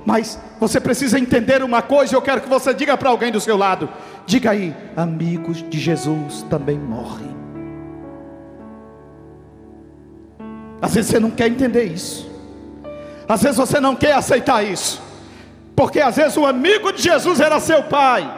Mas 0.05 0.39
você 0.59 0.79
precisa 0.79 1.19
entender 1.19 1.63
uma 1.63 1.81
coisa, 1.81 2.15
eu 2.15 2.21
quero 2.21 2.41
que 2.41 2.49
você 2.49 2.73
diga 2.73 2.95
para 2.95 3.09
alguém 3.09 3.31
do 3.31 3.41
seu 3.41 3.57
lado: 3.57 3.89
diga 4.25 4.51
aí, 4.51 4.75
amigos 4.95 5.67
de 5.67 5.79
Jesus 5.79 6.43
também 6.49 6.77
morrem. 6.77 7.31
Às 10.81 10.93
vezes 10.95 11.11
você 11.11 11.19
não 11.19 11.31
quer 11.31 11.47
entender 11.47 11.85
isso, 11.85 12.29
às 13.27 13.41
vezes 13.41 13.57
você 13.57 13.79
não 13.79 13.95
quer 13.95 14.13
aceitar 14.13 14.63
isso, 14.63 15.01
porque 15.75 15.99
às 15.99 16.15
vezes 16.15 16.37
o 16.37 16.45
amigo 16.45 16.91
de 16.91 17.01
Jesus 17.01 17.39
era 17.39 17.59
seu 17.59 17.83
pai, 17.83 18.29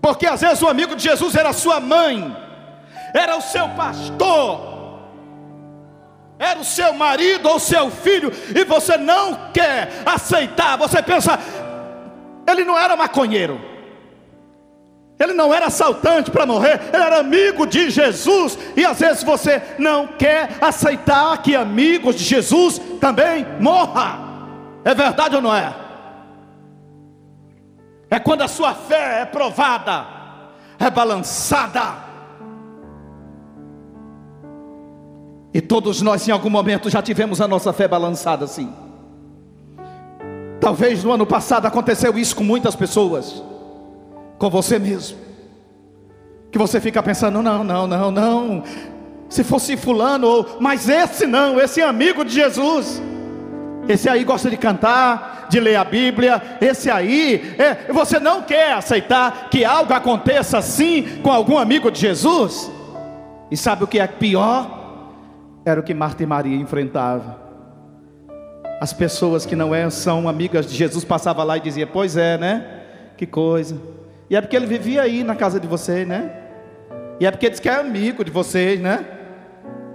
porque 0.00 0.26
às 0.26 0.40
vezes 0.40 0.62
o 0.62 0.68
amigo 0.68 0.96
de 0.96 1.02
Jesus 1.02 1.34
era 1.34 1.52
sua 1.52 1.80
mãe, 1.80 2.36
era 3.14 3.36
o 3.36 3.40
seu 3.40 3.68
pastor, 3.70 4.72
era 6.38 6.58
o 6.58 6.64
seu 6.64 6.92
marido 6.92 7.48
ou 7.48 7.58
seu 7.58 7.90
filho, 7.90 8.32
e 8.54 8.64
você 8.64 8.96
não 8.96 9.50
quer 9.52 10.02
aceitar, 10.04 10.76
você 10.76 11.02
pensa, 11.02 11.38
ele 12.46 12.64
não 12.64 12.76
era 12.76 12.96
maconheiro, 12.96 13.60
ele 15.20 15.34
não 15.34 15.54
era 15.54 15.66
assaltante 15.66 16.30
para 16.32 16.44
morrer, 16.46 16.80
ele 16.92 17.02
era 17.02 17.20
amigo 17.20 17.64
de 17.64 17.90
Jesus, 17.90 18.58
e 18.76 18.84
às 18.84 18.98
vezes 18.98 19.22
você 19.22 19.62
não 19.78 20.06
quer 20.06 20.56
aceitar 20.60 21.40
que 21.42 21.54
amigos 21.54 22.16
de 22.16 22.24
Jesus 22.24 22.80
também 23.00 23.46
morra, 23.60 24.21
é 24.84 24.94
verdade 24.94 25.36
ou 25.36 25.42
não 25.42 25.54
é? 25.54 25.74
É 28.10 28.18
quando 28.18 28.42
a 28.42 28.48
sua 28.48 28.74
fé 28.74 29.22
é 29.22 29.24
provada, 29.24 30.06
é 30.78 30.90
balançada, 30.90 32.12
E 35.54 35.60
todos 35.60 36.00
nós, 36.00 36.26
em 36.26 36.30
algum 36.30 36.48
momento, 36.48 36.88
já 36.88 37.02
tivemos 37.02 37.40
a 37.40 37.46
nossa 37.46 37.72
fé 37.72 37.86
balançada 37.86 38.44
assim. 38.44 38.72
Talvez 40.58 41.04
no 41.04 41.12
ano 41.12 41.26
passado 41.26 41.66
aconteceu 41.66 42.16
isso 42.16 42.34
com 42.34 42.44
muitas 42.44 42.74
pessoas, 42.74 43.42
com 44.38 44.48
você 44.48 44.78
mesmo, 44.78 45.18
que 46.50 46.58
você 46.58 46.80
fica 46.80 47.02
pensando: 47.02 47.42
não, 47.42 47.62
não, 47.62 47.86
não, 47.86 48.10
não. 48.10 48.62
Se 49.28 49.44
fosse 49.44 49.76
Fulano, 49.76 50.26
ou, 50.26 50.56
mas 50.60 50.88
esse 50.88 51.26
não, 51.26 51.60
esse 51.60 51.82
amigo 51.82 52.24
de 52.24 52.32
Jesus. 52.32 53.02
Esse 53.88 54.08
aí 54.08 54.22
gosta 54.24 54.48
de 54.48 54.56
cantar, 54.56 55.46
de 55.48 55.58
ler 55.58 55.76
a 55.76 55.84
Bíblia. 55.84 56.40
Esse 56.60 56.90
aí, 56.90 57.54
é, 57.58 57.92
você 57.92 58.20
não 58.20 58.42
quer 58.42 58.72
aceitar 58.72 59.48
que 59.50 59.64
algo 59.64 59.92
aconteça 59.92 60.58
assim 60.58 61.20
com 61.22 61.30
algum 61.30 61.58
amigo 61.58 61.90
de 61.90 62.00
Jesus? 62.00 62.70
E 63.50 63.56
sabe 63.56 63.84
o 63.84 63.86
que 63.86 63.98
é 63.98 64.06
pior? 64.06 64.80
Era 65.64 65.80
o 65.80 65.82
que 65.82 65.94
Marta 65.94 66.22
e 66.22 66.26
Maria 66.26 66.56
enfrentavam. 66.56 67.36
As 68.80 68.92
pessoas 68.92 69.46
que 69.46 69.54
não 69.54 69.74
é, 69.74 69.88
são 69.90 70.28
amigas 70.28 70.66
de 70.66 70.74
Jesus 70.74 71.04
passavam 71.04 71.44
lá 71.44 71.56
e 71.56 71.60
diziam: 71.60 71.88
Pois 71.92 72.16
é, 72.16 72.38
né? 72.38 72.64
Que 73.16 73.26
coisa. 73.26 73.76
E 74.28 74.34
é 74.34 74.40
porque 74.40 74.56
ele 74.56 74.66
vivia 74.66 75.02
aí 75.02 75.22
na 75.22 75.36
casa 75.36 75.60
de 75.60 75.66
vocês, 75.66 76.06
né? 76.06 76.32
E 77.20 77.26
é 77.26 77.30
porque 77.30 77.50
diz 77.50 77.60
que 77.60 77.68
é 77.68 77.74
amigo 77.74 78.24
de 78.24 78.30
vocês, 78.30 78.80
né? 78.80 79.04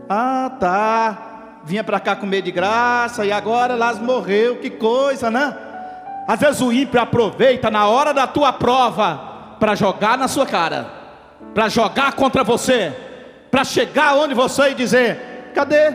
Ah, 0.08 0.56
tá. 0.60 1.27
Vinha 1.68 1.84
para 1.84 2.00
cá 2.00 2.16
comer 2.16 2.42
de 2.42 2.50
graça 2.50 3.26
e 3.26 3.32
agora 3.32 3.76
Lázaro 3.76 4.06
morreu. 4.06 4.56
Que 4.56 4.70
coisa, 4.70 5.30
né? 5.30 5.54
Às 6.26 6.40
vezes 6.40 6.62
o 6.62 6.72
ímpio 6.72 6.98
aproveita 6.98 7.70
na 7.70 7.90
hora 7.90 8.14
da 8.14 8.26
tua 8.26 8.54
prova 8.54 9.56
para 9.60 9.76
jogar 9.76 10.18
na 10.18 10.30
sua 10.30 10.46
cara, 10.46 10.90
para 11.54 11.68
jogar 11.68 12.14
contra 12.14 12.42
você, 12.42 12.96
para 13.52 13.66
chegar 13.66 14.16
onde 14.16 14.34
você 14.34 14.70
e 14.70 14.76
dizer: 14.76 15.52
Cadê? 15.54 15.92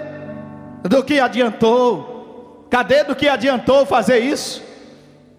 Do 0.82 1.02
que 1.02 1.18
adiantou? 1.18 2.66
Cadê 2.68 3.04
do 3.04 3.16
que 3.16 3.26
adiantou 3.26 3.86
fazer 3.86 4.18
isso? 4.18 4.62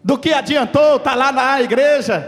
Do 0.03 0.17
que 0.17 0.33
adiantou 0.33 0.95
estar 0.95 1.11
tá 1.11 1.15
lá 1.15 1.31
na 1.31 1.61
igreja? 1.61 2.27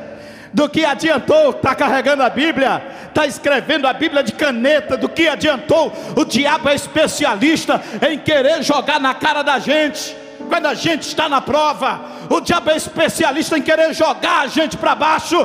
Do 0.56 0.70
que 0.70 0.86
adiantou 0.86 1.50
estar 1.50 1.62
tá 1.62 1.76
carregando 1.76 2.24
a 2.24 2.30
Bíblia? 2.30 2.82
Está 3.10 3.28
escrevendo 3.28 3.86
a 3.86 3.92
Bíblia 3.92 4.24
de 4.24 4.32
caneta? 4.32 4.96
Do 4.96 5.10
que 5.10 5.28
adiantou? 5.28 5.92
O 6.16 6.24
diabo 6.24 6.70
é 6.70 6.76
especialista 6.76 7.84
em 8.10 8.18
querer 8.18 8.64
jogar 8.64 8.98
na 8.98 9.14
cara 9.14 9.42
da 9.42 9.60
gente 9.60 10.16
quando 10.48 10.68
a 10.68 10.74
gente 10.74 11.02
está 11.02 11.28
na 11.28 11.42
prova, 11.42 12.00
o 12.30 12.40
diabo 12.40 12.70
é 12.70 12.78
especialista 12.78 13.58
em 13.58 13.62
querer 13.62 13.94
jogar 13.94 14.42
a 14.42 14.48
gente 14.48 14.78
para 14.78 14.96
baixo, 14.96 15.36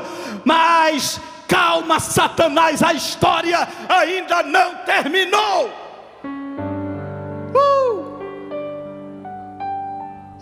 mas 0.45 1.19
calma, 1.49 1.99
Satanás, 1.99 2.83
a 2.83 2.93
história 2.93 3.67
ainda 3.89 4.43
não 4.43 4.77
terminou. 4.85 5.71
Uh! 7.55 8.21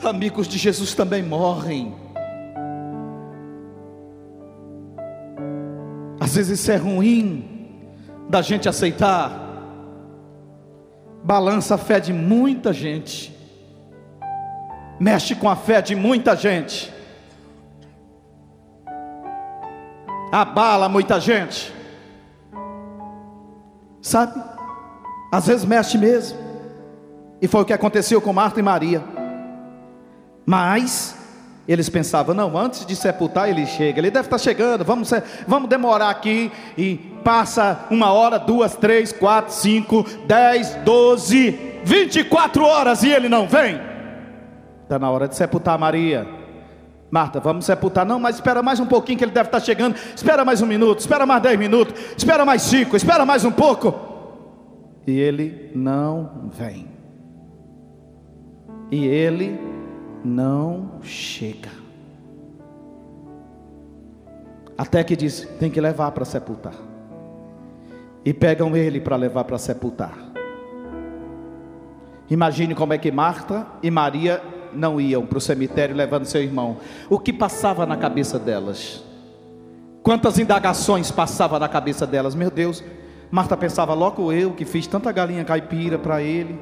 Amigos 0.05 0.49
de 0.49 0.59
Jesus 0.59 0.93
também 0.95 1.23
morrem. 1.23 2.08
Às 6.29 6.37
vezes 6.37 6.61
isso 6.61 6.71
é 6.71 6.77
ruim 6.77 7.81
da 8.29 8.43
gente 8.43 8.69
aceitar. 8.69 9.33
Balança 11.25 11.77
a 11.77 11.79
fé 11.79 11.99
de 11.99 12.13
muita 12.13 12.71
gente. 12.71 13.35
Mexe 15.01 15.35
com 15.35 15.49
a 15.49 15.57
fé 15.57 15.81
de 15.81 15.97
muita 15.97 16.37
gente. 16.37 16.93
Abala 20.31 20.87
muita 20.87 21.19
gente. 21.19 21.73
Sabe? 24.03 24.39
Às 25.33 25.47
vezes 25.47 25.65
mexe 25.65 25.97
mesmo. 25.97 26.39
E 27.41 27.49
foi 27.49 27.63
o 27.63 27.65
que 27.65 27.73
aconteceu 27.73 28.21
com 28.21 28.35
Marta 28.35 28.61
e 28.61 28.63
Maria. 28.63 29.03
Mas 30.45 31.17
eles 31.69 31.89
pensavam, 31.91 32.35
não, 32.35 32.57
antes 32.57 32.87
de 32.87 32.97
sepultar 32.97 33.51
ele 33.51 33.67
chega, 33.67 34.01
ele 34.01 34.11
deve 34.11 34.27
estar 34.27 34.39
chegando, 34.39 34.85
vamos, 34.85 35.11
vamos 35.47 35.69
demorar 35.69 36.09
aqui 36.09 36.51
e 36.79 36.97
passa 37.23 37.87
uma 37.91 38.11
hora, 38.11 38.39
duas, 38.39 38.75
três, 38.75 39.13
quatro, 39.13 39.53
cinco, 39.53 40.03
dez, 40.27 40.75
doze, 40.77 41.51
vinte 41.85 42.21
e 42.21 42.25
quatro 42.25 42.65
horas 42.65 43.03
e 43.03 43.11
ele 43.11 43.29
não 43.29 43.47
vem. 43.47 43.79
Está 44.83 44.99
na 44.99 45.11
hora 45.11 45.29
de 45.29 45.37
sepultar 45.37 45.79
Maria. 45.79 46.27
Marta, 47.11 47.41
vamos 47.41 47.67
sepultar. 47.67 48.07
Não, 48.07 48.19
mas 48.19 48.37
espera 48.37 48.63
mais 48.63 48.81
um 48.81 48.87
pouquinho 48.87 49.19
que 49.19 49.25
ele 49.25 49.33
deve 49.33 49.49
estar 49.49 49.61
chegando. 49.61 49.97
Espera 50.15 50.45
mais 50.47 50.63
um 50.63 50.67
minuto, 50.67 51.01
espera 51.01 51.27
mais 51.27 51.43
dez 51.43 51.59
minutos, 51.59 51.95
espera 52.17 52.45
mais 52.47 52.63
cinco, 52.63 52.97
espera 52.97 53.27
mais 53.27 53.45
um 53.45 53.53
pouco. 53.53 53.95
E 55.07 55.19
ele 55.19 55.71
não 55.75 56.51
vem. 56.51 56.87
E 58.91 59.07
ele 59.07 59.59
não 60.29 61.01
chega. 61.03 61.71
Até 64.77 65.03
que 65.03 65.17
diz: 65.17 65.49
tem 65.59 65.71
que 65.71 65.81
levar 65.81 66.13
para 66.13 66.25
sepultar. 66.25 66.75
E 68.25 68.33
pegam 68.33 68.77
ele 68.77 69.01
para 69.01 69.17
levar 69.17 69.45
para 69.45 69.59
sepultar. 69.59 70.17
Imagine 72.31 72.75
como 72.75 72.93
é 72.93 72.99
que 72.99 73.11
Marta 73.11 73.67
e 73.83 73.91
Maria 73.91 74.43
não 74.73 75.01
iam 75.01 75.25
para 75.25 75.39
o 75.39 75.41
cemitério 75.41 75.97
levando 75.97 76.27
seu 76.27 76.43
irmão. 76.43 76.77
O 77.09 77.19
que 77.19 77.33
passava 77.33 77.87
na 77.87 77.97
cabeça 77.97 78.39
delas? 78.39 79.03
Quantas 80.03 80.39
indagações 80.39 81.11
passava 81.11 81.59
na 81.59 81.69
cabeça 81.69 82.07
delas? 82.07 82.35
Meu 82.35 82.51
Deus, 82.51 82.85
Marta 83.31 83.57
pensava, 83.57 83.95
logo 83.95 84.31
eu 84.33 84.53
que 84.53 84.65
fiz 84.65 84.87
tanta 84.87 85.11
galinha 85.11 85.45
caipira 85.45 85.99
para 85.99 86.23
ele. 86.23 86.59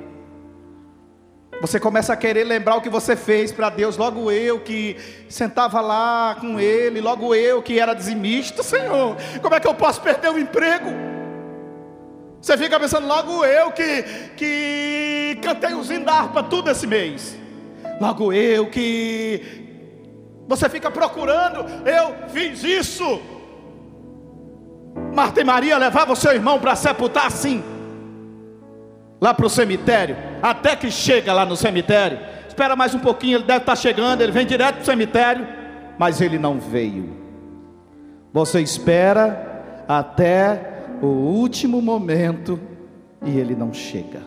Você 1.61 1.81
começa 1.81 2.13
a 2.13 2.17
querer 2.17 2.45
lembrar 2.45 2.77
o 2.77 2.83
que 2.83 2.89
você 2.89 3.17
fez 3.17 3.51
para 3.51 3.71
Deus, 3.71 3.97
logo 3.97 4.31
eu 4.31 4.61
que 4.61 4.97
sentava 5.29 5.81
lá 5.81 6.37
com 6.39 6.61
Ele, 6.61 7.01
logo 7.01 7.35
eu 7.35 7.63
que 7.63 7.81
era 7.81 7.95
dizimista, 7.95 8.63
Senhor, 8.63 9.17
como 9.41 9.55
é 9.55 9.61
que 9.61 9.67
eu 9.67 9.75
posso 9.75 10.01
perder 10.03 10.31
o 10.31 10.39
emprego? 10.39 10.91
Você 12.41 12.57
fica 12.59 12.79
pensando, 12.79 13.07
logo 13.07 13.45
eu 13.45 13.73
que, 13.73 14.03
que 14.37 15.39
cantei 15.43 15.75
os 15.75 15.89
da 15.89 16.13
harpa 16.13 16.43
tudo 16.43 16.71
esse 16.71 16.87
mês, 16.87 17.37
logo 18.01 18.33
eu 18.33 18.69
que. 18.69 19.65
Você 20.47 20.69
fica 20.69 20.91
procurando, 20.91 21.65
eu 21.89 22.29
fiz 22.29 22.63
isso. 22.63 23.21
Marta 25.13 25.41
e 25.41 25.45
Maria 25.45 25.77
levavam 25.77 26.15
seu 26.15 26.33
irmão 26.33 26.61
para 26.61 26.77
sepultar 26.77 27.27
assim 27.27 27.65
lá 29.21 29.33
para 29.33 29.47
o 29.47 29.51
cemitério, 29.51 30.17
até 30.51 30.77
que 30.77 30.91
chega 30.91 31.33
lá 31.33 31.45
no 31.45 31.57
cemitério. 31.57 32.19
Espera 32.47 32.77
mais 32.77 32.95
um 32.95 33.01
pouquinho, 33.01 33.39
ele 33.39 33.45
deve 33.45 33.61
estar 33.61 33.77
chegando, 33.77 34.21
ele 34.21 34.33
vem 34.33 34.47
direto 34.47 34.77
para 34.77 34.85
cemitério, 34.85 35.47
mas 35.99 36.21
ele 36.21 36.39
não 36.39 36.61
veio. 36.61 37.17
Você 38.33 38.61
espera 38.61 39.83
até 39.89 40.85
o 41.03 41.07
último 41.07 41.83
momento 41.83 42.61
e 43.25 43.39
ele 43.39 43.57
não 43.57 43.73
chega. 43.73 44.21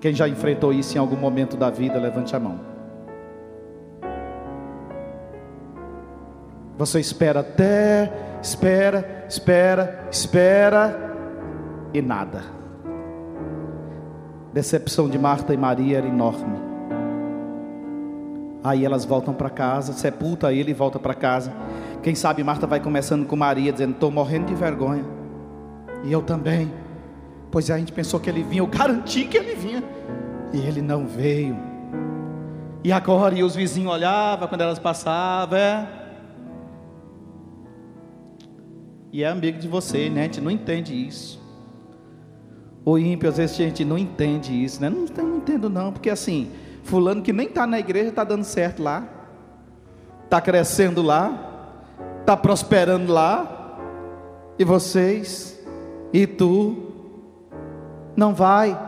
Quem 0.00 0.14
já 0.14 0.26
enfrentou 0.26 0.72
isso 0.72 0.96
em 0.96 1.00
algum 1.00 1.16
momento 1.16 1.56
da 1.56 1.70
vida, 1.70 1.98
levante 1.98 2.34
a 2.34 2.40
mão. 2.40 2.60
Você 6.78 6.98
espera 6.98 7.40
até, 7.40 8.10
espera, 8.42 9.26
espera, 9.28 10.08
espera, 10.10 11.12
e 11.94 12.02
nada. 12.02 12.61
Decepção 14.52 15.08
de 15.08 15.18
Marta 15.18 15.54
e 15.54 15.56
Maria 15.56 15.98
era 15.98 16.06
enorme. 16.06 16.58
Aí 18.62 18.84
elas 18.84 19.04
voltam 19.04 19.34
para 19.34 19.50
casa, 19.50 19.92
sepulta 19.92 20.52
ele 20.52 20.70
e 20.70 20.74
volta 20.74 20.98
para 20.98 21.14
casa. 21.14 21.52
Quem 22.02 22.14
sabe 22.14 22.44
Marta 22.44 22.66
vai 22.66 22.78
começando 22.78 23.26
com 23.26 23.34
Maria, 23.34 23.72
dizendo: 23.72 23.92
Estou 23.92 24.10
morrendo 24.10 24.46
de 24.46 24.54
vergonha. 24.54 25.04
E 26.04 26.12
eu 26.12 26.22
também. 26.22 26.70
Pois 27.50 27.70
a 27.70 27.78
gente 27.78 27.92
pensou 27.92 28.20
que 28.20 28.30
ele 28.30 28.42
vinha, 28.42 28.62
eu 28.62 28.66
garanti 28.66 29.24
que 29.24 29.36
ele 29.36 29.54
vinha. 29.54 29.82
E 30.52 30.58
ele 30.58 30.80
não 30.80 31.06
veio. 31.06 31.56
E 32.84 32.92
agora, 32.92 33.34
e 33.34 33.42
os 33.42 33.54
vizinhos 33.54 33.92
olhavam 33.92 34.48
quando 34.48 34.60
elas 34.60 34.78
passavam, 34.78 35.58
é. 35.58 35.88
E 39.12 39.22
é 39.22 39.28
amigo 39.28 39.58
de 39.58 39.68
você, 39.68 40.08
né? 40.08 40.20
A 40.20 40.24
gente 40.24 40.40
não 40.40 40.50
entende 40.50 40.94
isso. 40.94 41.41
O 42.84 42.98
ímpio, 42.98 43.28
às 43.28 43.36
vezes 43.36 43.54
a 43.60 43.62
gente 43.64 43.84
não 43.84 43.96
entende 43.96 44.52
isso, 44.52 44.80
né? 44.80 44.90
Não, 44.90 45.06
não 45.24 45.36
entendo 45.36 45.70
não, 45.70 45.92
porque 45.92 46.10
assim, 46.10 46.50
fulano 46.82 47.22
que 47.22 47.32
nem 47.32 47.46
está 47.46 47.66
na 47.66 47.78
igreja 47.78 48.08
está 48.08 48.24
dando 48.24 48.44
certo 48.44 48.82
lá, 48.82 49.06
está 50.24 50.40
crescendo 50.40 51.00
lá, 51.00 51.70
está 52.20 52.36
prosperando 52.36 53.12
lá, 53.12 53.78
e 54.58 54.64
vocês, 54.64 55.58
e 56.12 56.26
tu, 56.26 56.92
não 58.16 58.34
vai. 58.34 58.78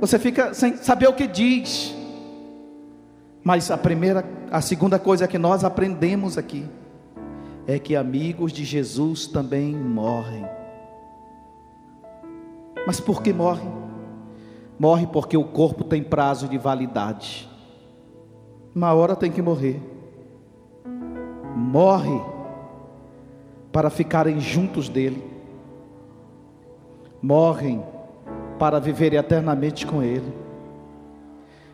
Você 0.00 0.18
fica 0.18 0.52
sem 0.54 0.76
saber 0.76 1.08
o 1.08 1.12
que 1.12 1.26
diz. 1.26 1.94
Mas 3.42 3.70
a 3.70 3.78
primeira, 3.78 4.24
a 4.50 4.60
segunda 4.60 4.98
coisa 4.98 5.28
que 5.28 5.38
nós 5.38 5.64
aprendemos 5.64 6.36
aqui 6.36 6.66
é 7.66 7.78
que 7.78 7.94
amigos 7.94 8.52
de 8.52 8.64
Jesus 8.64 9.26
também 9.26 9.74
morrem. 9.74 10.44
Mas 12.86 13.00
por 13.00 13.20
que 13.22 13.32
morre? 13.32 13.68
Morre 14.78 15.06
porque 15.06 15.36
o 15.36 15.44
corpo 15.44 15.82
tem 15.82 16.02
prazo 16.02 16.48
de 16.48 16.56
validade. 16.56 17.48
Uma 18.74 18.92
hora 18.92 19.16
tem 19.16 19.32
que 19.32 19.42
morrer. 19.42 19.82
Morre 21.56 22.20
para 23.72 23.90
ficarem 23.90 24.38
juntos 24.38 24.88
dele. 24.88 25.24
Morrem 27.20 27.82
para 28.58 28.78
viver 28.78 29.14
eternamente 29.14 29.86
com 29.86 30.02
ele. 30.02 30.32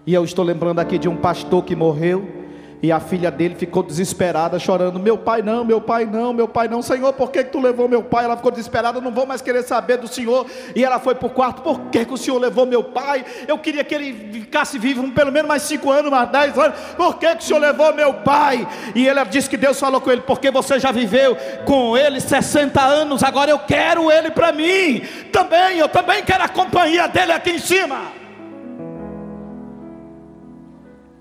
E 0.06 0.14
eu 0.14 0.24
estou 0.24 0.44
lembrando 0.44 0.78
aqui 0.78 0.98
de 0.98 1.08
um 1.08 1.16
pastor 1.16 1.64
que 1.64 1.76
morreu 1.76 2.41
e 2.82 2.90
a 2.90 2.98
filha 2.98 3.30
dele 3.30 3.54
ficou 3.54 3.80
desesperada, 3.80 4.58
chorando: 4.58 4.98
Meu 4.98 5.16
pai 5.16 5.40
não, 5.40 5.64
meu 5.64 5.80
pai 5.80 6.04
não, 6.04 6.32
meu 6.32 6.48
pai 6.48 6.66
não, 6.66 6.82
Senhor, 6.82 7.12
por 7.12 7.30
que, 7.30 7.44
que 7.44 7.50
tu 7.50 7.60
levou 7.60 7.88
meu 7.88 8.02
pai? 8.02 8.24
Ela 8.24 8.36
ficou 8.36 8.50
desesperada, 8.50 9.00
não 9.00 9.12
vou 9.12 9.24
mais 9.24 9.40
querer 9.40 9.62
saber 9.62 9.98
do 9.98 10.08
Senhor. 10.08 10.44
E 10.74 10.84
ela 10.84 10.98
foi 10.98 11.14
para 11.14 11.28
o 11.28 11.30
quarto: 11.30 11.62
Por 11.62 11.78
que, 11.90 12.04
que 12.04 12.12
o 12.12 12.16
Senhor 12.16 12.38
levou 12.40 12.66
meu 12.66 12.82
pai? 12.82 13.24
Eu 13.46 13.56
queria 13.56 13.84
que 13.84 13.94
ele 13.94 14.40
ficasse 14.40 14.80
vivo 14.80 15.08
pelo 15.12 15.30
menos 15.30 15.48
mais 15.48 15.62
cinco 15.62 15.92
anos, 15.92 16.10
mais 16.10 16.28
dez 16.30 16.58
anos. 16.58 16.76
Por 16.96 17.18
que, 17.18 17.36
que 17.36 17.44
o 17.44 17.46
Senhor 17.46 17.60
levou 17.60 17.94
meu 17.94 18.14
pai? 18.14 18.66
E 18.96 19.06
ele 19.06 19.24
disse 19.26 19.48
que 19.48 19.56
Deus 19.56 19.78
falou 19.78 20.00
com 20.00 20.10
ele: 20.10 20.22
Porque 20.22 20.50
você 20.50 20.80
já 20.80 20.90
viveu 20.90 21.36
com 21.64 21.96
ele 21.96 22.18
60 22.20 22.82
anos, 22.82 23.22
agora 23.22 23.48
eu 23.48 23.60
quero 23.60 24.10
ele 24.10 24.32
para 24.32 24.50
mim. 24.50 25.02
Também, 25.30 25.78
eu 25.78 25.88
também 25.88 26.24
quero 26.24 26.42
a 26.42 26.48
companhia 26.48 27.06
dele 27.06 27.30
aqui 27.30 27.50
em 27.52 27.58
cima. 27.60 28.10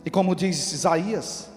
E 0.04 0.10
como 0.10 0.36
diz 0.36 0.72
Isaías, 0.74 1.51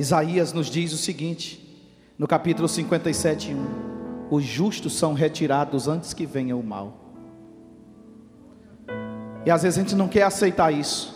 Isaías 0.00 0.54
nos 0.54 0.68
diz 0.68 0.94
o 0.94 0.96
seguinte, 0.96 1.62
no 2.18 2.26
capítulo 2.26 2.66
57, 2.66 3.54
1: 3.54 4.28
Os 4.30 4.42
justos 4.42 4.94
são 4.94 5.12
retirados 5.12 5.88
antes 5.88 6.14
que 6.14 6.24
venha 6.24 6.56
o 6.56 6.64
mal. 6.64 6.94
E 9.44 9.50
às 9.50 9.62
vezes 9.62 9.78
a 9.78 9.82
gente 9.82 9.94
não 9.94 10.08
quer 10.08 10.22
aceitar 10.22 10.72
isso. 10.72 11.14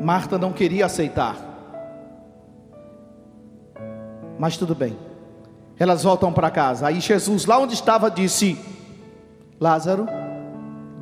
Marta 0.00 0.38
não 0.38 0.52
queria 0.52 0.86
aceitar. 0.86 1.36
Mas 4.38 4.56
tudo 4.56 4.72
bem. 4.72 4.96
Elas 5.80 6.04
voltam 6.04 6.32
para 6.32 6.52
casa. 6.52 6.86
Aí 6.86 7.00
Jesus, 7.00 7.46
lá 7.46 7.58
onde 7.58 7.74
estava, 7.74 8.08
disse: 8.08 8.56
Lázaro 9.58 10.06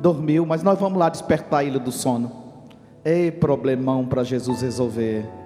dormiu, 0.01 0.47
mas 0.47 0.63
nós 0.63 0.79
vamos 0.79 0.97
lá 0.97 1.09
despertar 1.09 1.63
ele 1.63 1.77
do 1.77 1.91
sono. 1.91 2.31
Ei, 3.03 3.29
problemão 3.29 4.03
para 4.07 4.23
Jesus 4.23 4.63
resolver. 4.63 5.44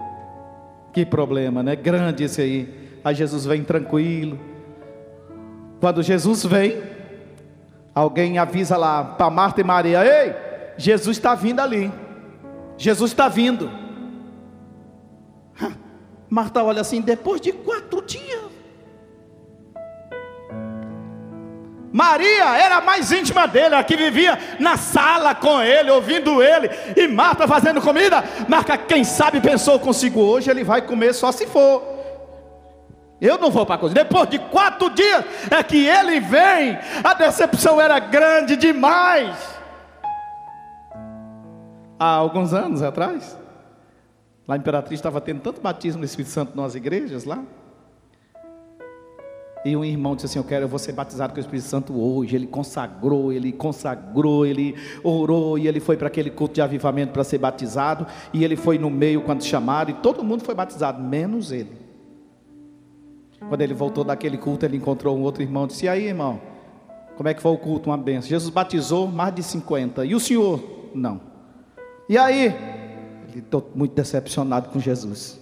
Que 0.93 1.05
problema, 1.05 1.61
né? 1.61 1.75
Grande 1.75 2.23
esse 2.23 2.41
aí. 2.41 2.99
Aí 3.03 3.15
Jesus 3.15 3.45
vem 3.45 3.63
tranquilo. 3.63 4.39
Quando 5.79 6.03
Jesus 6.03 6.45
vem, 6.45 6.81
alguém 7.93 8.37
avisa 8.37 8.75
lá 8.75 9.03
para 9.03 9.29
Marta 9.29 9.61
e 9.61 9.63
Maria: 9.63 10.03
Ei, 10.03 10.33
Jesus 10.77 11.17
está 11.17 11.35
vindo 11.35 11.59
ali. 11.59 11.91
Jesus 12.77 13.11
está 13.11 13.27
vindo. 13.27 13.69
Marta 16.29 16.63
olha 16.63 16.81
assim, 16.81 17.01
depois 17.01 17.41
de 17.41 17.51
quatro 17.51 18.01
dias. 18.03 18.28
Maria 21.99 22.57
era 22.57 22.79
mais 22.79 23.11
íntima 23.11 23.45
dele, 23.45 23.75
a 23.75 23.83
que 23.83 23.97
vivia 23.97 24.39
na 24.57 24.77
sala 24.77 25.35
com 25.35 25.61
ele, 25.61 25.91
ouvindo 25.91 26.41
ele, 26.41 26.69
e 26.95 27.09
Marta 27.09 27.45
fazendo 27.45 27.81
comida. 27.81 28.23
Marca, 28.47 28.77
quem 28.77 29.03
sabe 29.03 29.41
pensou 29.41 29.77
consigo 29.81 30.21
hoje, 30.21 30.49
ele 30.49 30.63
vai 30.63 30.81
comer 30.81 31.13
só 31.13 31.29
se 31.29 31.45
for. 31.45 31.83
Eu 33.19 33.37
não 33.37 33.51
vou 33.51 33.65
para 33.65 33.75
a 33.75 33.77
cozinha. 33.77 34.05
Depois 34.05 34.29
de 34.29 34.39
quatro 34.39 34.89
dias 34.91 35.25
é 35.51 35.61
que 35.61 35.85
ele 35.85 36.21
vem. 36.21 36.79
A 37.03 37.13
decepção 37.15 37.81
era 37.81 37.99
grande 37.99 38.55
demais. 38.55 39.35
Há 41.99 42.11
alguns 42.13 42.53
anos 42.53 42.81
atrás, 42.81 43.37
lá 44.47 44.55
em 44.55 44.59
Imperatriz 44.59 44.99
estava 44.99 45.19
tendo 45.19 45.41
tanto 45.41 45.59
batismo 45.59 45.99
no 45.99 46.05
Espírito 46.05 46.31
Santo 46.31 46.55
nas 46.55 46.75
igrejas 46.75 47.25
lá. 47.25 47.39
E 49.63 49.75
um 49.75 49.83
irmão 49.83 50.15
disse 50.15 50.25
assim: 50.27 50.39
Eu 50.39 50.43
quero, 50.43 50.65
eu 50.65 50.69
vou 50.69 50.79
ser 50.79 50.93
batizado 50.93 51.33
com 51.33 51.37
o 51.37 51.41
Espírito 51.41 51.67
Santo 51.67 51.99
hoje. 51.99 52.35
Ele 52.35 52.47
consagrou, 52.47 53.31
ele 53.31 53.51
consagrou, 53.51 54.45
ele 54.45 54.75
orou 55.03 55.57
e 55.57 55.67
ele 55.67 55.79
foi 55.79 55.97
para 55.97 56.07
aquele 56.07 56.29
culto 56.29 56.55
de 56.55 56.61
avivamento 56.61 57.11
para 57.11 57.23
ser 57.23 57.37
batizado. 57.37 58.07
E 58.33 58.43
ele 58.43 58.55
foi 58.55 58.77
no 58.77 58.89
meio 58.89 59.21
quando 59.21 59.43
chamaram, 59.43 59.91
e 59.91 59.93
todo 59.95 60.23
mundo 60.23 60.43
foi 60.43 60.55
batizado, 60.55 61.01
menos 61.01 61.51
ele. 61.51 61.71
Quando 63.47 63.61
ele 63.61 63.73
voltou 63.73 64.03
daquele 64.03 64.37
culto, 64.37 64.65
ele 64.65 64.77
encontrou 64.77 65.17
um 65.17 65.21
outro 65.21 65.43
irmão 65.43 65.65
e 65.65 65.67
disse: 65.67 65.85
E 65.85 65.89
aí, 65.89 66.07
irmão, 66.07 66.39
como 67.17 67.27
é 67.27 67.33
que 67.33 67.41
foi 67.41 67.51
o 67.51 67.57
culto? 67.57 67.89
Uma 67.89 67.97
benção. 67.97 68.29
Jesus 68.29 68.49
batizou 68.53 69.07
mais 69.07 69.35
de 69.35 69.43
50. 69.43 70.05
E 70.05 70.15
o 70.15 70.19
senhor? 70.19 70.89
Não. 70.95 71.19
E 72.07 72.17
aí? 72.17 72.45
Ele 73.29 73.39
estou 73.39 73.69
muito 73.75 73.93
decepcionado 73.93 74.69
com 74.69 74.79
Jesus 74.79 75.39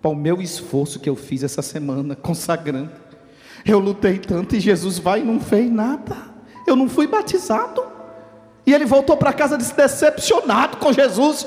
para 0.00 0.10
o 0.10 0.16
meu 0.16 0.40
esforço 0.40 0.98
que 0.98 1.08
eu 1.08 1.16
fiz 1.16 1.42
essa 1.42 1.62
semana, 1.62 2.16
consagrando. 2.16 2.90
Eu 3.64 3.78
lutei 3.78 4.18
tanto 4.18 4.56
e 4.56 4.60
Jesus 4.60 4.98
vai 4.98 5.20
e 5.20 5.24
não 5.24 5.40
fez 5.40 5.70
nada. 5.70 6.16
Eu 6.66 6.74
não 6.74 6.88
fui 6.88 7.06
batizado. 7.06 7.84
E 8.66 8.72
ele 8.72 8.86
voltou 8.86 9.16
para 9.16 9.32
casa 9.32 9.58
decepcionado 9.58 10.78
com 10.78 10.92
Jesus. 10.92 11.46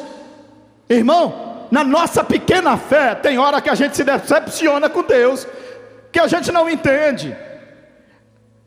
Irmão, 0.89 1.67
na 1.71 1.83
nossa 1.83 2.23
pequena 2.23 2.77
fé, 2.77 3.15
tem 3.15 3.39
hora 3.39 3.61
que 3.61 3.69
a 3.69 3.75
gente 3.75 3.95
se 3.95 4.03
decepciona 4.03 4.89
com 4.89 5.03
Deus, 5.03 5.47
que 6.11 6.19
a 6.19 6.27
gente 6.27 6.51
não 6.51 6.69
entende. 6.69 7.35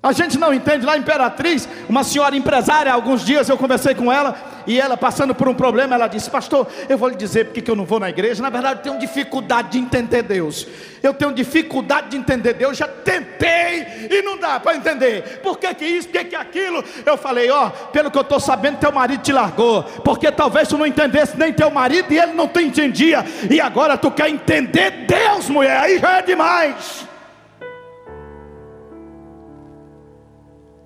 A 0.03 0.13
gente 0.13 0.39
não 0.39 0.55
entende, 0.55 0.87
lá 0.87 0.97
Imperatriz, 0.97 1.69
uma 1.89 2.05
senhora 2.05 2.37
empresária, 2.37 2.93
alguns 2.93 3.25
dias 3.25 3.49
eu 3.49 3.57
conversei 3.57 3.95
com 3.95 4.13
ela, 4.13 4.37
e 4.67 4.81
ela 4.81 4.97
passando 4.97 5.35
por 5.35 5.49
um 5.49 5.55
problema, 5.55 5.95
ela 5.95 6.09
disse: 6.09 6.29
Pastor, 6.29 6.67
eu 6.89 6.99
vou 6.99 7.09
lhe 7.09 7.17
dizer 7.17 7.47
porque 7.47 7.63
que 7.63 7.71
eu 7.71 7.77
não 7.77 7.85
vou 7.85 8.01
na 8.01 8.11
igreja. 8.11 8.43
Na 8.43 8.51
verdade, 8.51 8.81
eu 8.81 8.83
tenho 8.83 8.99
dificuldade 8.99 9.71
de 9.71 9.79
entender 9.79 10.23
Deus. 10.23 10.67
Eu 11.03 11.15
tenho 11.15 11.33
dificuldade 11.33 12.11
de 12.11 12.17
entender 12.17 12.55
Deus. 12.55 12.77
Já 12.77 12.89
tentei 12.89 14.09
e 14.11 14.23
não 14.23 14.37
dá 14.37 14.59
para 14.59 14.77
entender. 14.77 15.41
Por 15.41 15.59
que, 15.59 15.73
que 15.75 15.85
isso, 15.85 16.09
por 16.09 16.19
que, 16.19 16.25
que 16.27 16.37
aquilo? 16.37 16.85
Eu 17.05 17.17
falei: 17.17 17.49
Ó, 17.51 17.69
oh, 17.69 17.71
pelo 17.89 18.11
que 18.11 18.19
eu 18.19 18.23
estou 18.23 18.41
sabendo, 18.41 18.79
teu 18.79 18.91
marido 18.91 19.23
te 19.23 19.33
largou. 19.33 19.85
Porque 20.05 20.31
talvez 20.33 20.69
tu 20.69 20.77
não 20.77 20.87
entendesse 20.87 21.39
nem 21.39 21.53
teu 21.53 21.71
marido 21.71 22.13
e 22.13 22.19
ele 22.19 22.33
não 22.33 22.49
te 22.49 22.61
entendia. 22.63 23.25
E 23.49 23.61
agora 23.61 23.97
tu 23.97 24.11
quer 24.11 24.29
entender 24.29 25.07
Deus, 25.07 25.49
mulher. 25.49 25.79
Aí 25.79 25.99
já 25.99 26.19
é 26.19 26.23
demais. 26.23 27.07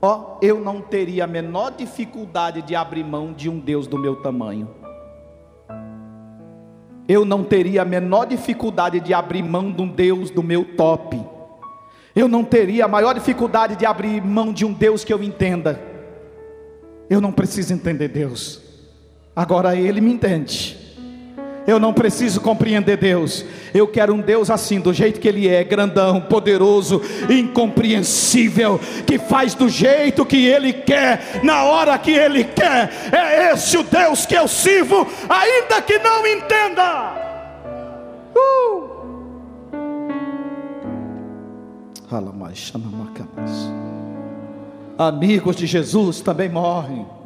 Ó, 0.03 0.39
oh, 0.39 0.39
eu 0.41 0.59
não 0.59 0.81
teria 0.81 1.25
a 1.25 1.27
menor 1.27 1.73
dificuldade 1.73 2.63
de 2.63 2.75
abrir 2.75 3.05
mão 3.05 3.35
de 3.35 3.51
um 3.51 3.59
Deus 3.59 3.87
do 3.87 3.99
meu 3.99 4.17
tamanho. 4.17 4.69
Eu 7.07 7.25
não 7.25 7.45
teria 7.45 7.83
a 7.83 7.85
menor 7.85 8.25
dificuldade 8.25 8.99
de 9.01 9.13
abrir 9.13 9.43
mão 9.43 9.71
de 9.71 9.83
um 9.83 9.89
Deus 9.89 10.31
do 10.31 10.43
meu 10.43 10.65
top. 10.77 11.21
Eu 12.17 12.29
não 12.29 12.45
teria 12.45 12.87
a 12.87 12.89
maior 12.89 13.13
dificuldade 13.13 13.77
de 13.77 13.85
abrir 13.85 14.23
mão 14.23 14.53
de 14.53 14.65
um 14.65 14.73
Deus 14.73 15.05
que 15.05 15.13
eu 15.13 15.23
entenda. 15.23 15.79
Eu 17.11 17.21
não 17.21 17.33
preciso 17.33 17.75
entender 17.75 18.09
Deus. 18.09 18.63
Agora 19.37 19.77
Ele 19.77 20.01
me 20.01 20.13
entende. 20.13 20.80
Eu 21.71 21.79
não 21.79 21.93
preciso 21.93 22.41
compreender 22.41 22.97
Deus. 22.97 23.45
Eu 23.73 23.87
quero 23.87 24.13
um 24.13 24.21
Deus 24.21 24.51
assim, 24.51 24.81
do 24.81 24.93
jeito 24.93 25.21
que 25.21 25.29
Ele 25.29 25.47
é, 25.47 25.63
grandão, 25.63 26.21
poderoso, 26.21 27.01
incompreensível, 27.31 28.81
que 29.07 29.21
faz 29.21 29.55
do 29.55 29.69
jeito 29.69 30.27
que 30.27 30.49
Ele 30.49 30.73
quer, 30.73 31.41
na 31.45 31.63
hora 31.63 31.97
que 31.97 32.11
Ele 32.11 32.43
quer. 32.43 32.91
É 33.13 33.53
esse 33.53 33.79
o 33.79 33.85
Deus 33.85 34.27
que 34.27 34.35
eu 34.35 34.49
sirvo, 34.49 35.07
ainda 35.29 35.81
que 35.81 35.97
não 36.01 36.27
entenda. 36.27 37.15
Uh! 38.35 38.91
Amigos 44.99 45.55
de 45.55 45.69
Jesus 45.69 46.21
também 46.21 46.49
morrem. 46.49 47.20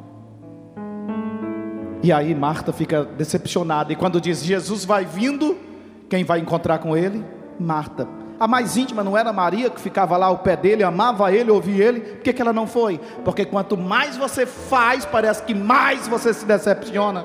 E 2.05 2.12
aí 2.12 2.35
Marta 2.35 2.71
fica 2.71 3.03
decepcionada. 3.03 3.90
E 3.90 3.97
quando 3.97 4.21
diz 4.21 4.45
Jesus 4.45 4.85
vai 4.85 5.07
vindo, 5.07 5.57
quem 6.07 6.23
vai 6.23 6.38
encontrar 6.38 6.77
com 6.77 6.95
ele? 6.95 7.25
Marta. 7.59 8.07
A 8.38 8.47
mais 8.47 8.77
íntima 8.77 9.03
não 9.03 9.17
era 9.17 9.33
Maria, 9.33 9.71
que 9.71 9.81
ficava 9.81 10.14
lá 10.19 10.27
ao 10.27 10.37
pé 10.37 10.55
dele, 10.55 10.85
amava 10.85 11.33
ele, 11.33 11.51
ouvia 11.51 11.83
ele. 11.83 12.01
Por 12.01 12.21
que, 12.21 12.35
que 12.35 12.43
ela 12.43 12.53
não 12.53 12.67
foi? 12.67 13.01
Porque 13.25 13.47
quanto 13.47 13.75
mais 13.75 14.19
você 14.19 14.45
faz, 14.45 15.07
parece 15.07 15.45
que 15.45 15.55
mais 15.55 16.07
você 16.07 16.35
se 16.35 16.45
decepciona. 16.45 17.25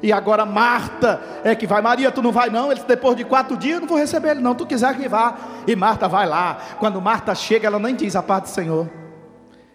E 0.00 0.12
agora 0.12 0.46
Marta 0.46 1.20
é 1.42 1.52
que 1.56 1.66
vai. 1.66 1.82
Maria, 1.82 2.12
tu 2.12 2.22
não 2.22 2.30
vai 2.30 2.48
não? 2.48 2.70
Ele 2.70 2.82
depois 2.86 3.16
de 3.16 3.24
quatro 3.24 3.56
dias 3.56 3.74
eu 3.74 3.80
não 3.80 3.88
vou 3.88 3.98
receber 3.98 4.30
ele 4.30 4.40
não. 4.40 4.54
Tu 4.54 4.66
quiser 4.66 4.96
que 4.96 5.08
vá. 5.08 5.36
E 5.66 5.74
Marta 5.74 6.06
vai 6.06 6.28
lá. 6.28 6.58
Quando 6.78 7.02
Marta 7.02 7.34
chega, 7.34 7.66
ela 7.66 7.80
nem 7.80 7.96
diz 7.96 8.14
a 8.14 8.22
paz 8.22 8.42
do 8.42 8.48
Senhor. 8.50 8.88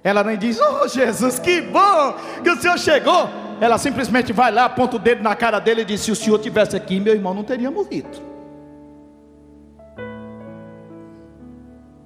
Ela 0.04 0.24
nem 0.24 0.38
diz, 0.38 0.60
oh 0.60 0.88
Jesus, 0.88 1.40
que 1.40 1.62
bom 1.62 2.16
que 2.44 2.50
o 2.50 2.58
Senhor 2.58 2.78
chegou. 2.78 3.30
Ela 3.62 3.78
simplesmente 3.78 4.34
vai 4.34 4.52
lá, 4.52 4.66
aponta 4.66 4.96
o 4.96 5.00
dedo 5.00 5.22
na 5.22 5.36
cara 5.36 5.60
dele 5.60 5.84
e 5.84 5.86
diz: 5.86 6.02
Se 6.02 6.12
o 6.12 6.16
senhor 6.16 6.40
tivesse 6.40 6.76
aqui, 6.76 7.00
meu 7.00 7.14
irmão 7.14 7.32
não 7.32 7.44
teria 7.44 7.70
morrido. 7.70 8.20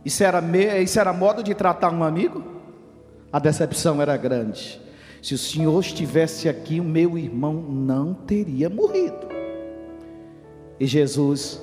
Isso 0.03 0.21
era, 0.21 0.43
isso 0.81 0.99
era 0.99 1.13
modo 1.13 1.41
de 1.41 1.55
tratar 1.55 1.93
um 1.93 2.03
amigo? 2.03 2.43
A 3.31 3.39
decepção 3.39 4.01
era 4.01 4.17
grande. 4.17 4.81
Se 5.21 5.34
o 5.34 5.38
senhor 5.38 5.79
estivesse 5.79 6.49
aqui, 6.49 6.81
o 6.81 6.84
meu 6.84 7.17
irmão 7.17 7.53
não 7.53 8.13
teria 8.13 8.69
morrido. 8.69 9.29
E 10.77 10.86
Jesus 10.86 11.62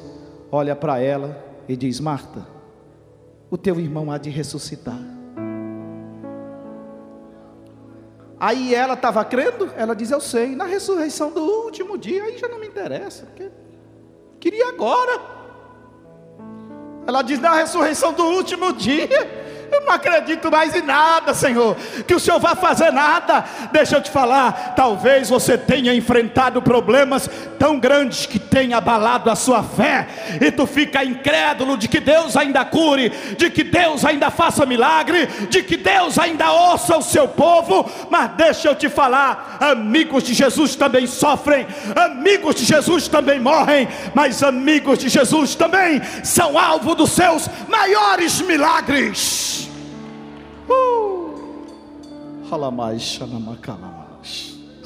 olha 0.51 0.75
para 0.75 0.99
ela 1.01 1.37
e 1.68 1.77
diz: 1.77 2.01
Marta, 2.01 2.47
o 3.51 3.59
teu 3.59 3.79
irmão 3.79 4.11
há 4.11 4.16
de 4.16 4.31
ressuscitar. 4.31 5.12
Aí 8.42 8.74
ela 8.74 8.94
estava 8.94 9.24
crendo, 9.24 9.70
ela 9.76 9.94
diz: 9.94 10.11
Eu 10.11 10.20
sei, 10.20 10.57
na 10.57 10.64
ressurreição 10.64 11.31
do 11.31 11.40
último 11.40 11.96
dia, 11.96 12.24
aí 12.24 12.37
já 12.37 12.48
não 12.48 12.59
me 12.59 12.66
interessa, 12.66 13.24
porque 13.24 13.48
queria 14.40 14.68
agora. 14.68 15.20
Ela 17.07 17.22
diz: 17.22 17.38
Na 17.38 17.55
ressurreição 17.55 18.12
do 18.12 18.24
último 18.24 18.72
dia. 18.72 19.41
Eu 19.72 19.80
não 19.80 19.92
acredito 19.92 20.50
mais 20.50 20.76
em 20.76 20.82
nada, 20.82 21.32
Senhor, 21.32 21.74
que 22.06 22.14
o 22.14 22.20
Senhor 22.20 22.38
vai 22.38 22.54
fazer 22.54 22.92
nada. 22.92 23.42
Deixa 23.72 23.96
eu 23.96 24.02
te 24.02 24.11
falar, 24.11 24.74
talvez 24.76 25.30
você 25.30 25.56
tenha 25.56 25.94
enfrentado 25.94 26.61
problemas 26.61 27.28
tão 27.58 27.78
grandes 27.78 28.26
que 28.26 28.38
tenha 28.38 28.76
abalado 28.76 29.30
a 29.30 29.37
sua 29.37 29.62
fé, 29.62 30.08
e 30.40 30.50
tu 30.50 30.66
fica 30.66 31.04
incrédulo 31.04 31.76
de 31.76 31.88
que 31.88 32.00
Deus 32.00 32.37
ainda 32.37 32.64
cure, 32.64 33.11
de 33.38 33.48
que 33.48 33.64
Deus 33.64 34.04
ainda 34.04 34.30
faça 34.30 34.66
milagre, 34.66 35.26
de 35.48 35.62
que 35.62 35.76
Deus 35.76 36.18
ainda 36.18 36.52
ouça 36.52 36.98
o 36.98 37.02
seu 37.02 37.26
povo. 37.28 37.90
Mas 38.11 38.32
deixa 38.32 38.68
eu 38.68 38.74
te 38.74 38.90
falar, 38.90 39.56
amigos 39.61 40.24
de 40.24 40.35
Jesus 40.35 40.76
também 40.76 41.06
sofrem, 41.06 41.66
amigos 41.96 42.56
de 42.56 42.64
Jesus 42.64 43.08
também 43.08 43.40
morrem, 43.40 43.88
mas 44.12 44.42
amigos 44.42 44.98
de 44.98 45.08
Jesus 45.08 45.54
também 45.54 46.02
são 46.22 46.58
alvo 46.58 46.94
dos 46.94 47.12
seus 47.12 47.48
maiores 47.68 48.40
milagres. 48.42 49.62
Uh! 50.68 52.46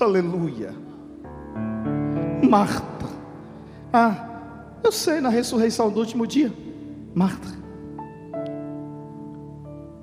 Aleluia. 0.00 0.74
Marta. 2.48 3.06
Ah, 3.92 4.28
eu 4.84 4.92
sei 4.92 5.20
na 5.20 5.28
ressurreição 5.28 5.90
do 5.90 6.00
último 6.00 6.26
dia. 6.26 6.52
Marta. 7.14 7.48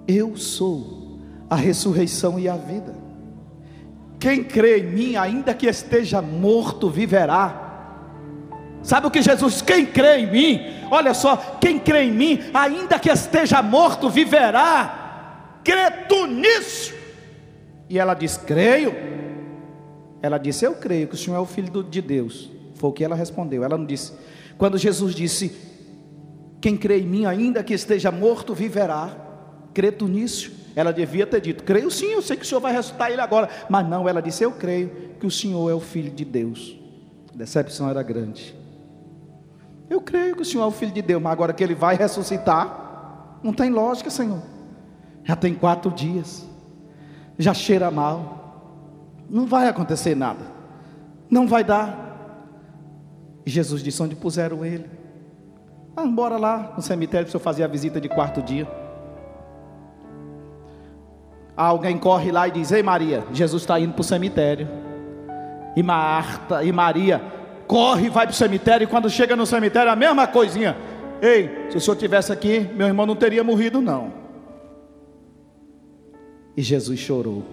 Eu 0.07 0.35
sou 0.35 1.19
a 1.49 1.55
ressurreição 1.55 2.39
e 2.39 2.49
a 2.49 2.55
vida. 2.55 2.95
Quem 4.19 4.43
crê 4.43 4.79
em 4.79 4.87
mim, 4.87 5.15
ainda 5.15 5.53
que 5.53 5.67
esteja 5.67 6.21
morto, 6.21 6.89
viverá. 6.89 7.63
Sabe 8.81 9.07
o 9.07 9.11
que 9.11 9.21
Jesus, 9.21 9.61
quem 9.61 9.85
crê 9.85 10.19
em 10.19 10.31
mim, 10.31 10.61
olha 10.91 11.13
só, 11.13 11.37
quem 11.59 11.79
crê 11.79 12.03
em 12.03 12.11
mim, 12.11 12.39
ainda 12.53 12.99
que 12.99 13.09
esteja 13.09 13.61
morto, 13.61 14.09
viverá. 14.09 15.02
Crê 15.63 15.89
tu 16.07 16.25
nisso? 16.25 16.93
E 17.89 17.97
ela 17.97 18.13
diz: 18.13 18.37
Creio. 18.37 18.93
Ela 20.21 20.37
disse: 20.37 20.65
Eu 20.65 20.75
creio 20.75 21.07
que 21.07 21.15
o 21.15 21.17
Senhor 21.17 21.37
é 21.37 21.39
o 21.39 21.45
Filho 21.45 21.83
de 21.83 22.01
Deus. 22.01 22.49
Foi 22.75 22.89
o 22.89 22.93
que 22.93 23.03
ela 23.03 23.15
respondeu. 23.15 23.63
Ela 23.63 23.77
não 23.77 23.85
disse. 23.85 24.13
Quando 24.57 24.77
Jesus 24.77 25.13
disse: 25.13 25.55
Quem 26.59 26.77
crê 26.77 26.99
em 26.99 27.07
mim, 27.07 27.25
ainda 27.25 27.63
que 27.63 27.73
esteja 27.73 28.11
morto, 28.11 28.53
viverá. 28.53 29.17
Crê 29.73 29.91
tu 29.91 30.07
nisso? 30.07 30.51
Ela 30.75 30.91
devia 30.91 31.25
ter 31.25 31.41
dito: 31.41 31.63
Creio 31.63 31.89
sim, 31.91 32.11
eu 32.11 32.21
sei 32.21 32.35
que 32.35 32.43
o 32.43 32.45
Senhor 32.45 32.61
vai 32.61 32.73
ressuscitar 32.73 33.11
ele 33.11 33.21
agora. 33.21 33.49
Mas 33.69 33.87
não, 33.87 34.07
ela 34.07 34.21
disse: 34.21 34.43
Eu 34.43 34.51
creio 34.51 34.89
que 35.19 35.25
o 35.25 35.31
Senhor 35.31 35.69
é 35.69 35.73
o 35.73 35.79
Filho 35.79 36.11
de 36.11 36.25
Deus. 36.25 36.77
A 37.33 37.37
decepção 37.37 37.89
era 37.89 38.03
grande. 38.03 38.55
Eu 39.89 40.01
creio 40.01 40.35
que 40.35 40.41
o 40.41 40.45
Senhor 40.45 40.63
é 40.63 40.67
o 40.67 40.71
Filho 40.71 40.91
de 40.91 41.01
Deus, 41.01 41.21
mas 41.21 41.31
agora 41.33 41.53
que 41.53 41.63
ele 41.63 41.75
vai 41.75 41.95
ressuscitar, 41.95 43.39
não 43.43 43.53
tem 43.53 43.69
lógica, 43.69 44.09
Senhor. 44.09 44.52
Já 45.23 45.35
tem 45.35 45.53
quatro 45.53 45.91
dias, 45.91 46.47
já 47.37 47.53
cheira 47.53 47.89
mal, 47.89 48.43
não 49.29 49.45
vai 49.45 49.67
acontecer 49.67 50.15
nada, 50.15 50.45
não 51.29 51.47
vai 51.47 51.63
dar. 51.63 52.03
E 53.45 53.49
Jesus 53.49 53.81
disse: 53.81 54.01
Onde 54.01 54.15
puseram 54.15 54.65
ele? 54.65 54.89
Ah, 55.95 56.05
bora 56.05 56.37
lá 56.37 56.73
no 56.75 56.81
cemitério 56.81 57.27
para 57.27 57.35
eu 57.35 57.39
fazer 57.39 57.63
a 57.63 57.67
visita 57.67 58.01
de 58.01 58.09
quarto 58.09 58.41
dia. 58.41 58.67
Alguém 61.55 61.97
corre 61.97 62.31
lá 62.31 62.47
e 62.47 62.51
diz: 62.51 62.71
Ei 62.71 62.83
Maria, 62.83 63.23
Jesus 63.31 63.63
está 63.63 63.79
indo 63.79 63.93
para 63.93 64.01
o 64.01 64.03
cemitério. 64.03 64.67
E 65.75 65.81
Marta 65.81 66.63
e 66.63 66.71
Maria 66.71 67.21
corre 67.67 68.07
e 68.07 68.09
vai 68.09 68.25
para 68.25 68.33
o 68.33 68.35
cemitério. 68.35 68.85
E 68.85 68.87
quando 68.87 69.09
chega 69.09 69.35
no 69.35 69.45
cemitério, 69.45 69.91
a 69.91 69.95
mesma 69.95 70.27
coisinha. 70.27 70.75
Ei, 71.21 71.67
se 71.69 71.77
o 71.77 71.81
senhor 71.81 71.95
tivesse 71.95 72.33
aqui, 72.33 72.69
meu 72.75 72.85
irmão 72.85 73.05
não 73.05 73.15
teria 73.15 73.43
morrido, 73.43 73.81
não. 73.81 74.22
E 76.55 76.61
Jesus 76.61 76.99
chorou. 76.99 77.43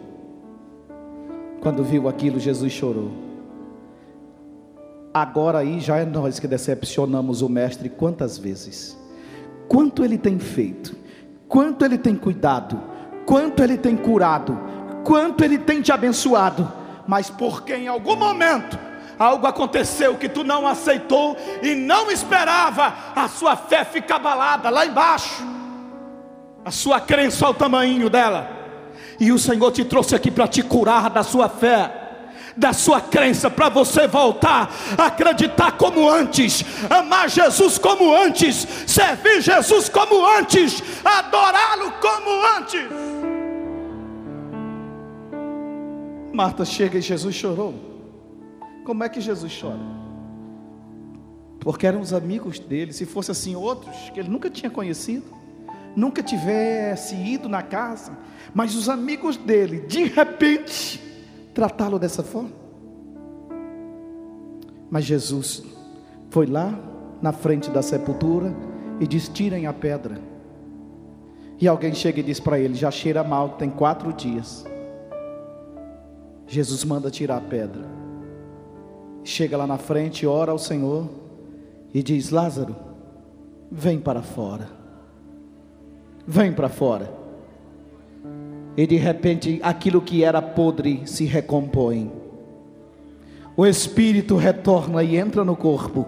Quando 1.61 1.85
viu 1.85 2.09
aquilo, 2.09 2.39
Jesus 2.39 2.73
chorou. 2.73 3.11
Agora 5.13 5.59
aí 5.59 5.81
já 5.81 5.97
é 5.97 6.05
nós 6.05 6.39
que 6.39 6.47
decepcionamos 6.47 7.43
o 7.43 7.49
Mestre 7.49 7.89
quantas 7.89 8.39
vezes. 8.39 8.97
Quanto 9.69 10.05
ele 10.05 10.17
tem 10.17 10.39
feito, 10.39 10.97
quanto 11.49 11.85
ele 11.85 11.99
tem 11.99 12.15
cuidado, 12.15 12.81
quanto 13.27 13.63
ele 13.63 13.77
tem 13.77 13.97
curado, 13.97 14.59
quanto 15.05 15.43
ele 15.45 15.59
tem 15.59 15.81
te 15.81 15.91
abençoado, 15.91 16.71
mas 17.07 17.29
porque 17.29 17.75
em 17.75 17.89
algum 17.89 18.17
momento 18.17 18.79
algo 19.19 19.47
aconteceu 19.47 20.17
que 20.17 20.29
tu 20.29 20.43
não 20.43 20.67
aceitou 20.67 21.37
e 21.63 21.75
não 21.75 22.11
esperava, 22.11 22.95
a 23.15 23.29
sua 23.29 23.57
fé 23.57 23.85
fica 23.85 24.17
abalada 24.17 24.71
lá 24.71 24.87
embaixo, 24.87 25.45
a 26.65 26.71
sua 26.71 27.01
crença 27.01 27.47
ao 27.47 27.53
tamanho 27.53 28.09
dela, 28.09 28.60
e 29.21 29.31
o 29.31 29.39
Senhor 29.39 29.71
te 29.71 29.85
trouxe 29.85 30.17
aqui 30.17 30.31
para 30.31 30.49
te 30.49 30.63
curar 30.63 31.11
da 31.11 31.23
sua 31.23 31.49
fé 31.49 32.01
da 32.57 32.73
sua 32.73 33.01
crença, 33.01 33.49
para 33.49 33.69
você 33.69 34.07
voltar 34.07 34.71
a 34.99 35.07
acreditar 35.07 35.73
como 35.79 36.09
antes, 36.09 36.65
amar 36.91 37.31
Jesus 37.31 37.79
como 37.79 38.15
antes, 38.15 38.67
servir 38.87 39.41
Jesus 39.41 39.89
como 39.89 40.27
antes, 40.27 40.83
adorá-lo 41.05 41.93
como 41.93 42.31
antes. 42.59 42.89
Marta 46.33 46.65
chega 46.65 46.99
e 46.99 47.03
Jesus 47.03 47.35
chorou. 47.35 47.75
Como 48.85 49.05
é 49.05 49.09
que 49.09 49.21
Jesus 49.21 49.57
chora? 49.59 49.79
Porque 51.61 51.87
eram 51.87 52.01
os 52.01 52.13
amigos 52.13 52.59
dele, 52.59 52.93
se 52.93 53.05
fosse 53.05 53.31
assim 53.31 53.55
outros 53.55 53.95
que 54.13 54.21
ele 54.21 54.29
nunca 54.29 54.49
tinha 54.49 54.71
conhecido, 54.71 55.25
nunca 55.97 56.23
tivesse 56.23 57.15
ido 57.15 57.49
na 57.49 57.63
casa, 57.63 58.17
mas 58.55 58.75
os 58.75 58.89
amigos 58.89 59.37
dele, 59.37 59.81
de 59.81 60.05
repente, 60.05 61.01
tratá-lo 61.55 61.99
dessa 61.99 62.23
forma. 62.23 62.53
Mas 64.91 65.05
Jesus 65.05 65.63
foi 66.31 66.47
lá 66.47 66.79
na 67.23 67.33
frente 67.33 67.71
da 67.71 67.83
sepultura 67.83 68.55
e 68.99 69.07
disse: 69.07 69.31
Tirem 69.31 69.67
a 69.67 69.73
pedra. 69.73 70.21
E 71.61 71.69
alguém 71.69 71.95
chega 71.95 72.21
e 72.21 72.23
diz 72.23 72.41
para 72.41 72.59
ele: 72.59 72.75
Já 72.75 72.91
cheira 72.91 73.23
mal, 73.23 73.51
tem 73.51 73.71
quatro 73.71 74.13
dias. 74.13 74.65
Jesus 76.47 76.85
manda 76.85 77.11
tirar 77.11 77.37
a 77.37 77.41
pedra. 77.41 77.85
Chega 79.23 79.57
lá 79.57 79.67
na 79.67 79.79
frente, 79.79 80.27
ora 80.27 80.51
ao 80.51 80.59
Senhor 80.59 81.09
e 81.95 82.03
diz: 82.03 82.31
Lázaro, 82.31 82.75
vem 83.71 84.01
para 84.01 84.23
fora. 84.23 84.80
Vem 86.33 86.53
para 86.53 86.69
fora. 86.69 87.13
E 88.77 88.87
de 88.87 88.95
repente 88.95 89.59
aquilo 89.65 90.01
que 90.01 90.23
era 90.23 90.41
podre 90.41 91.03
se 91.05 91.25
recompõe. 91.25 92.09
O 93.57 93.67
espírito 93.67 94.37
retorna 94.37 95.03
e 95.03 95.17
entra 95.17 95.45
no 95.45 95.57
corpo. 95.57 96.07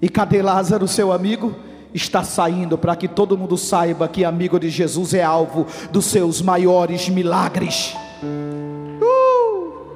E 0.00 0.08
cadê 0.08 0.40
Lázaro, 0.42 0.86
seu 0.86 1.10
amigo? 1.10 1.52
Está 1.92 2.22
saindo 2.22 2.78
para 2.78 2.94
que 2.94 3.08
todo 3.08 3.36
mundo 3.36 3.58
saiba 3.58 4.06
que 4.06 4.24
amigo 4.24 4.60
de 4.60 4.70
Jesus 4.70 5.12
é 5.12 5.24
alvo 5.24 5.66
dos 5.90 6.04
seus 6.04 6.40
maiores 6.40 7.08
milagres. 7.08 7.96
Uh, 8.22 9.86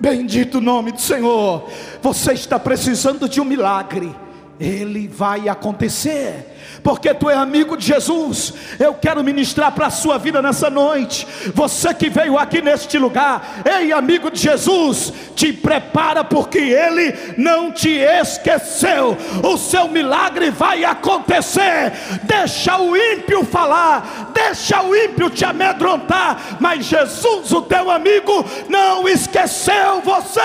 bendito 0.00 0.58
o 0.58 0.60
nome 0.60 0.90
do 0.90 1.00
Senhor. 1.00 1.62
Você 2.02 2.32
está 2.32 2.58
precisando 2.58 3.28
de 3.28 3.40
um 3.40 3.44
milagre. 3.44 4.12
Ele 4.60 5.08
vai 5.08 5.48
acontecer 5.48 6.50
porque 6.82 7.12
tu 7.14 7.28
é 7.28 7.34
amigo 7.34 7.76
de 7.76 7.86
Jesus. 7.86 8.54
Eu 8.78 8.94
quero 8.94 9.22
ministrar 9.22 9.72
para 9.72 9.86
a 9.86 9.90
sua 9.90 10.18
vida 10.18 10.40
nessa 10.42 10.70
noite. 10.70 11.26
Você 11.54 11.92
que 11.94 12.08
veio 12.08 12.38
aqui 12.38 12.60
neste 12.60 12.98
lugar, 12.98 13.62
ei, 13.64 13.92
amigo 13.92 14.30
de 14.30 14.40
Jesus, 14.40 15.12
te 15.34 15.52
prepara, 15.52 16.24
porque 16.24 16.58
Ele 16.58 17.34
não 17.36 17.70
te 17.72 17.90
esqueceu. 17.90 19.16
O 19.42 19.56
seu 19.56 19.88
milagre 19.88 20.50
vai 20.50 20.84
acontecer. 20.84 21.92
Deixa 22.22 22.78
o 22.78 22.96
ímpio 22.96 23.44
falar, 23.44 24.30
deixa 24.32 24.82
o 24.82 24.94
ímpio 24.94 25.30
te 25.30 25.44
amedrontar, 25.44 26.58
mas 26.60 26.86
Jesus, 26.86 27.52
o 27.52 27.62
teu 27.62 27.90
amigo, 27.90 28.44
não 28.68 29.08
esqueceu 29.08 30.00
você. 30.00 30.40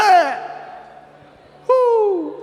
Uh. 1.68 2.35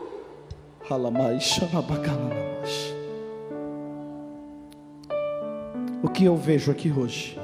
O 6.03 6.09
que 6.09 6.25
eu 6.25 6.37
vejo 6.37 6.71
aqui 6.71 6.91
hoje? 6.91 7.39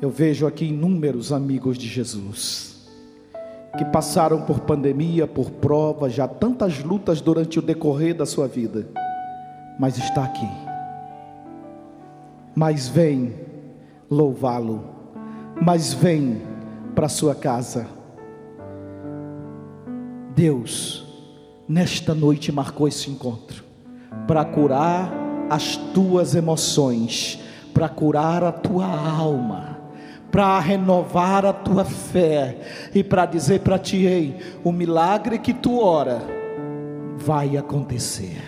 Eu 0.00 0.10
vejo 0.10 0.46
aqui 0.46 0.66
inúmeros 0.66 1.32
amigos 1.32 1.78
de 1.78 1.86
Jesus 1.86 2.72
que 3.76 3.84
passaram 3.86 4.42
por 4.42 4.60
pandemia, 4.60 5.26
por 5.26 5.50
prova, 5.50 6.10
já 6.10 6.28
tantas 6.28 6.82
lutas 6.82 7.20
durante 7.20 7.58
o 7.58 7.62
decorrer 7.62 8.14
da 8.14 8.26
sua 8.26 8.46
vida, 8.46 8.86
mas 9.78 9.96
está 9.96 10.24
aqui. 10.24 10.48
Mas 12.54 12.86
vem 12.86 13.34
louvá-lo, 14.10 14.84
mas 15.60 15.94
vem 15.94 16.42
para 16.94 17.08
sua 17.08 17.34
casa. 17.34 17.86
Deus, 20.34 21.01
nesta 21.72 22.14
noite 22.14 22.52
marcou 22.52 22.86
esse 22.86 23.10
encontro 23.10 23.64
para 24.26 24.44
curar 24.44 25.10
as 25.48 25.74
tuas 25.94 26.34
emoções, 26.34 27.40
para 27.72 27.88
curar 27.88 28.44
a 28.44 28.52
tua 28.52 28.84
alma, 28.84 29.78
para 30.30 30.58
renovar 30.60 31.46
a 31.46 31.52
tua 31.52 31.84
fé 31.84 32.58
e 32.94 33.02
para 33.02 33.24
dizer 33.24 33.60
para 33.60 33.78
ti: 33.78 34.04
ei, 34.04 34.36
o 34.62 34.70
milagre 34.70 35.38
que 35.38 35.54
tu 35.54 35.80
ora 35.80 36.20
vai 37.16 37.56
acontecer. 37.56 38.42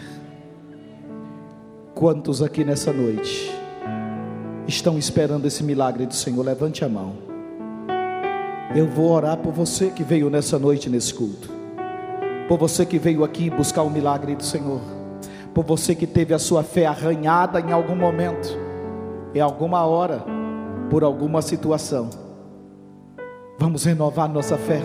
Quantos 1.95 2.43
aqui 2.43 2.63
nessa 2.63 2.93
noite 2.93 3.51
estão 4.69 4.99
esperando 4.99 5.47
esse 5.47 5.63
milagre 5.63 6.05
do 6.05 6.15
Senhor? 6.15 6.45
Levante 6.45 6.85
a 6.85 6.89
mão. 6.91 7.15
Eu 8.75 8.87
vou 8.87 9.13
orar 9.13 9.39
por 9.39 9.53
você 9.53 9.89
que 9.89 10.03
veio 10.03 10.29
nessa 10.29 10.59
noite 10.59 10.91
nesse 10.91 11.15
culto, 11.15 11.54
por 12.49 12.59
você 12.59 12.85
que 12.85 12.99
veio 12.99 13.25
aqui 13.25 13.49
buscar 13.49 13.83
o 13.83 13.91
milagre 13.91 14.35
do 14.35 14.45
Senhor. 14.45 14.81
Por 15.55 15.65
você 15.65 15.95
que 15.95 16.07
teve 16.07 16.35
a 16.35 16.39
sua 16.39 16.63
fé 16.63 16.87
arranhada 16.87 17.61
em 17.61 17.73
algum 17.73 17.95
momento, 17.95 18.59
em 19.35 19.41
alguma 19.41 19.85
hora, 19.85 20.25
por 20.91 21.05
alguma 21.05 21.41
situação. 21.41 22.11
Vamos 23.59 23.85
renovar 23.85 24.29
nossa 24.29 24.59
fé. 24.59 24.81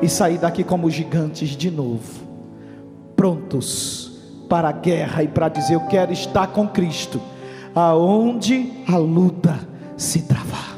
E 0.00 0.08
sair 0.08 0.38
daqui 0.38 0.62
como 0.62 0.90
gigantes 0.90 1.50
de 1.50 1.70
novo, 1.70 2.22
prontos 3.16 4.12
para 4.48 4.68
a 4.68 4.72
guerra 4.72 5.22
e 5.22 5.28
para 5.28 5.48
dizer: 5.48 5.74
Eu 5.74 5.86
quero 5.86 6.12
estar 6.12 6.48
com 6.48 6.68
Cristo, 6.68 7.20
aonde 7.74 8.72
a 8.86 8.98
luta 8.98 9.58
se 9.96 10.22
travar. 10.22 10.76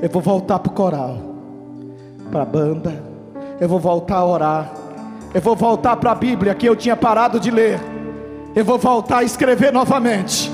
Eu 0.00 0.08
vou 0.08 0.22
voltar 0.22 0.58
para 0.58 0.72
o 0.72 0.74
coral, 0.74 1.18
para 2.30 2.42
a 2.42 2.46
banda. 2.46 3.05
Eu 3.60 3.68
vou 3.68 3.78
voltar 3.78 4.16
a 4.16 4.26
orar. 4.26 4.72
Eu 5.32 5.40
vou 5.40 5.56
voltar 5.56 5.96
para 5.96 6.12
a 6.12 6.14
Bíblia 6.14 6.54
que 6.54 6.66
eu 6.66 6.76
tinha 6.76 6.96
parado 6.96 7.40
de 7.40 7.50
ler. 7.50 7.80
Eu 8.54 8.64
vou 8.64 8.78
voltar 8.78 9.18
a 9.18 9.24
escrever 9.24 9.72
novamente. 9.72 10.50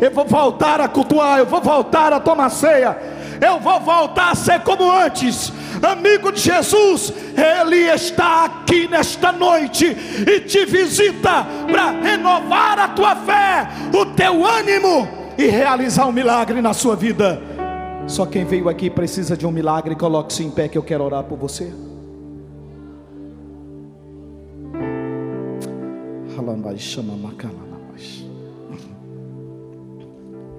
Eu 0.00 0.10
vou 0.10 0.24
voltar 0.24 0.80
a 0.80 0.88
cultuar. 0.88 1.38
Eu 1.38 1.46
vou 1.46 1.60
voltar 1.60 2.12
a 2.12 2.20
tomar 2.20 2.50
ceia. 2.50 2.96
Eu 3.40 3.58
vou 3.60 3.80
voltar 3.80 4.30
a 4.30 4.34
ser 4.34 4.60
como 4.60 4.90
antes 4.90 5.52
amigo 5.82 6.30
de 6.32 6.40
Jesus, 6.40 7.12
Ele 7.36 7.88
está 7.90 8.44
aqui 8.44 8.88
nesta 8.88 9.32
noite 9.32 9.84
e 9.86 10.40
te 10.40 10.64
visita 10.64 11.46
para 11.70 11.90
renovar 11.90 12.78
a 12.78 12.88
tua 12.88 13.16
fé, 13.16 13.68
o 13.92 14.06
teu 14.06 14.46
ânimo 14.46 15.08
e 15.36 15.46
realizar 15.46 16.06
um 16.06 16.12
milagre 16.12 16.60
na 16.60 16.72
sua 16.72 16.94
vida. 16.94 17.40
Só 18.06 18.26
quem 18.26 18.44
veio 18.44 18.68
aqui 18.68 18.90
precisa 18.90 19.36
de 19.36 19.46
um 19.46 19.50
milagre, 19.50 19.94
coloque-se 19.94 20.44
em 20.44 20.50
pé 20.50 20.68
que 20.68 20.78
eu 20.78 20.82
quero 20.82 21.04
orar 21.04 21.24
por 21.24 21.38
você. 21.38 21.72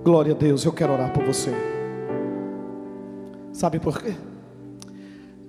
Glória 0.04 0.34
a 0.34 0.38
Deus, 0.38 0.66
eu 0.66 0.74
quero 0.74 0.94
orar 0.94 1.14
por 1.14 1.24
você. 1.24 1.52
Sabe 3.54 3.80
por 3.80 4.02
quê? 4.02 4.14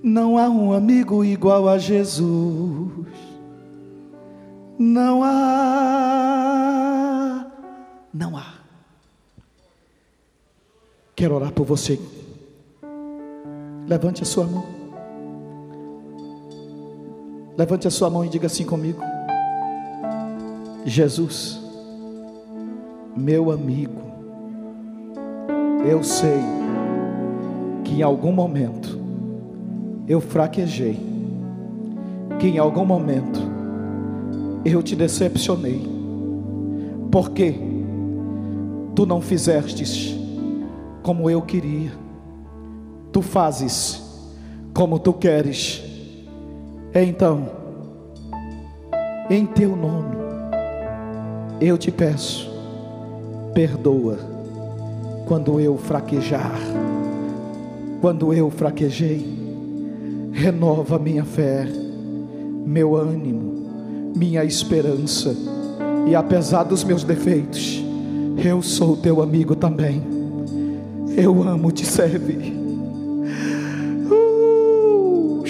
Não 0.03 0.39
há 0.39 0.49
um 0.49 0.73
amigo 0.73 1.25
igual 1.25 1.69
a 1.69 1.79
Jesus. 1.79 3.09
Não 4.79 5.23
há. 5.25 5.35
Não 8.13 8.37
há. 8.37 8.55
Quero 11.17 11.35
orar 11.35 11.53
por 11.53 11.65
você. 11.65 11.99
Levante 13.89 14.23
a 14.23 14.27
sua 14.27 14.45
mão. 14.45 14.65
Levante 17.57 17.89
a 17.89 17.91
sua 17.91 18.11
mão 18.11 18.25
e 18.25 18.29
diga 18.29 18.47
assim 18.47 18.65
comigo: 18.65 19.01
Jesus, 20.85 21.59
meu 23.17 23.51
amigo, 23.51 24.03
eu 25.89 26.03
sei 26.03 26.41
que 27.85 27.95
em 27.95 28.03
algum 28.03 28.33
momento 28.33 28.99
eu 30.07 30.21
fraquejei, 30.21 31.01
que 32.39 32.49
em 32.49 32.59
algum 32.59 32.85
momento 32.85 33.41
eu 34.63 34.83
te 34.83 34.95
decepcionei, 34.95 35.83
porque 37.11 37.55
tu 38.95 39.07
não 39.07 39.23
fizestes 39.23 40.15
como 41.03 41.31
eu 41.31 41.41
queria, 41.41 41.93
tu 43.11 43.23
fazes 43.23 44.03
como 44.75 44.99
tu 44.99 45.15
queres, 45.15 45.83
então, 46.95 47.49
em 49.31 49.47
teu 49.47 49.75
nome, 49.75 50.24
eu 51.67 51.79
te 51.79 51.91
peço, 51.91 52.51
perdoa 53.55 54.19
quando 55.27 55.59
eu 55.59 55.79
fraquejar, 55.79 56.61
quando 58.01 58.35
eu 58.35 58.51
fraquejei 58.51 59.35
renova 60.31 60.99
minha 60.99 61.25
fé, 61.25 61.67
meu 62.67 62.97
ânimo, 62.97 64.13
minha 64.15 64.45
esperança, 64.45 65.35
e 66.07 66.15
apesar 66.15 66.65
dos 66.65 66.85
meus 66.85 67.03
defeitos, 67.03 67.83
eu 68.45 68.61
sou 68.61 68.97
teu 68.97 69.23
amigo 69.23 69.57
também. 69.57 70.03
Eu 71.17 71.43
amo 71.43 71.71
te 71.71 71.87
servir. 71.87 72.53
Uh, 74.11 75.43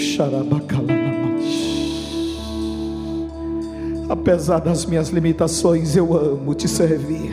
apesar 4.14 4.60
das 4.60 4.86
minhas 4.86 5.08
limitações, 5.08 5.96
eu 5.96 6.16
amo 6.16 6.54
te 6.54 6.68
servir. 6.68 7.30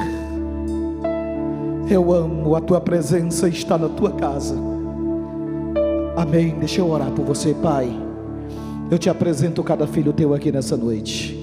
Eu 1.90 2.12
amo 2.12 2.56
a 2.56 2.62
tua 2.62 2.82
presença 2.82 3.48
estar 3.48 3.78
na 3.78 3.88
tua 3.88 4.12
casa. 4.12 4.56
Amém. 6.18 6.56
Deixa 6.60 6.82
eu 6.82 6.90
orar 6.90 7.12
por 7.12 7.24
você, 7.24 7.54
Pai. 7.54 7.90
Eu 8.90 8.98
te 8.98 9.10
apresento 9.10 9.64
cada 9.64 9.86
filho 9.86 10.12
teu 10.12 10.34
aqui 10.34 10.52
nessa 10.52 10.76
noite. 10.76 11.40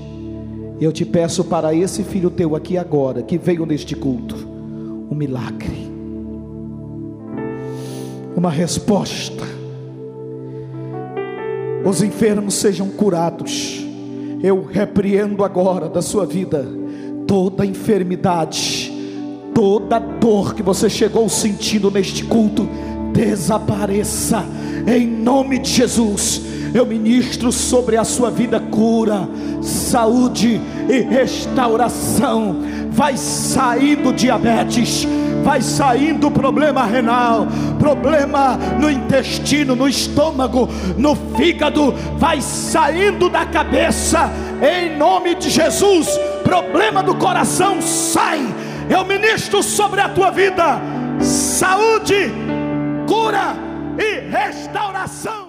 Eu 0.80 0.92
te 0.92 1.04
peço 1.04 1.44
para 1.44 1.72
esse 1.72 2.02
filho 2.02 2.30
teu 2.30 2.56
aqui 2.56 2.76
agora, 2.76 3.22
que 3.22 3.38
veio 3.38 3.64
neste 3.64 3.94
culto, 3.94 4.36
um 5.10 5.14
milagre, 5.14 5.90
uma 8.36 8.50
resposta. 8.50 9.44
Os 11.84 12.02
enfermos 12.02 12.54
sejam 12.54 12.88
curados. 12.88 13.87
Eu 14.42 14.64
repreendo 14.64 15.44
agora 15.44 15.88
da 15.88 16.00
sua 16.00 16.24
vida 16.24 16.64
toda 17.26 17.66
enfermidade, 17.66 18.92
toda 19.52 19.98
dor 19.98 20.54
que 20.54 20.62
você 20.62 20.88
chegou 20.88 21.28
sentindo 21.28 21.90
neste 21.90 22.24
culto 22.24 22.68
desapareça 23.12 24.44
em 24.86 25.06
nome 25.06 25.58
de 25.58 25.70
Jesus. 25.70 26.42
Eu 26.72 26.86
ministro 26.86 27.50
sobre 27.50 27.96
a 27.96 28.04
sua 28.04 28.30
vida 28.30 28.60
cura, 28.60 29.28
saúde 29.62 30.60
e 30.88 31.00
restauração. 31.00 32.56
Vai 32.90 33.16
saindo 33.16 34.12
diabetes, 34.12 35.06
vai 35.48 35.62
saindo 35.62 36.30
problema 36.30 36.84
renal, 36.84 37.46
problema 37.78 38.58
no 38.78 38.90
intestino, 38.90 39.74
no 39.74 39.88
estômago, 39.88 40.68
no 40.98 41.16
fígado, 41.38 41.94
vai 42.18 42.38
saindo 42.42 43.30
da 43.30 43.46
cabeça, 43.46 44.30
em 44.60 44.98
nome 44.98 45.34
de 45.36 45.48
Jesus. 45.48 46.20
Problema 46.44 47.02
do 47.02 47.14
coração 47.14 47.80
sai. 47.80 48.42
Eu 48.90 49.06
ministro 49.06 49.62
sobre 49.62 50.02
a 50.02 50.10
tua 50.10 50.30
vida 50.30 50.82
saúde 51.18 52.30
cura 53.06 53.56
e 53.98 54.28
restauração. 54.28 55.47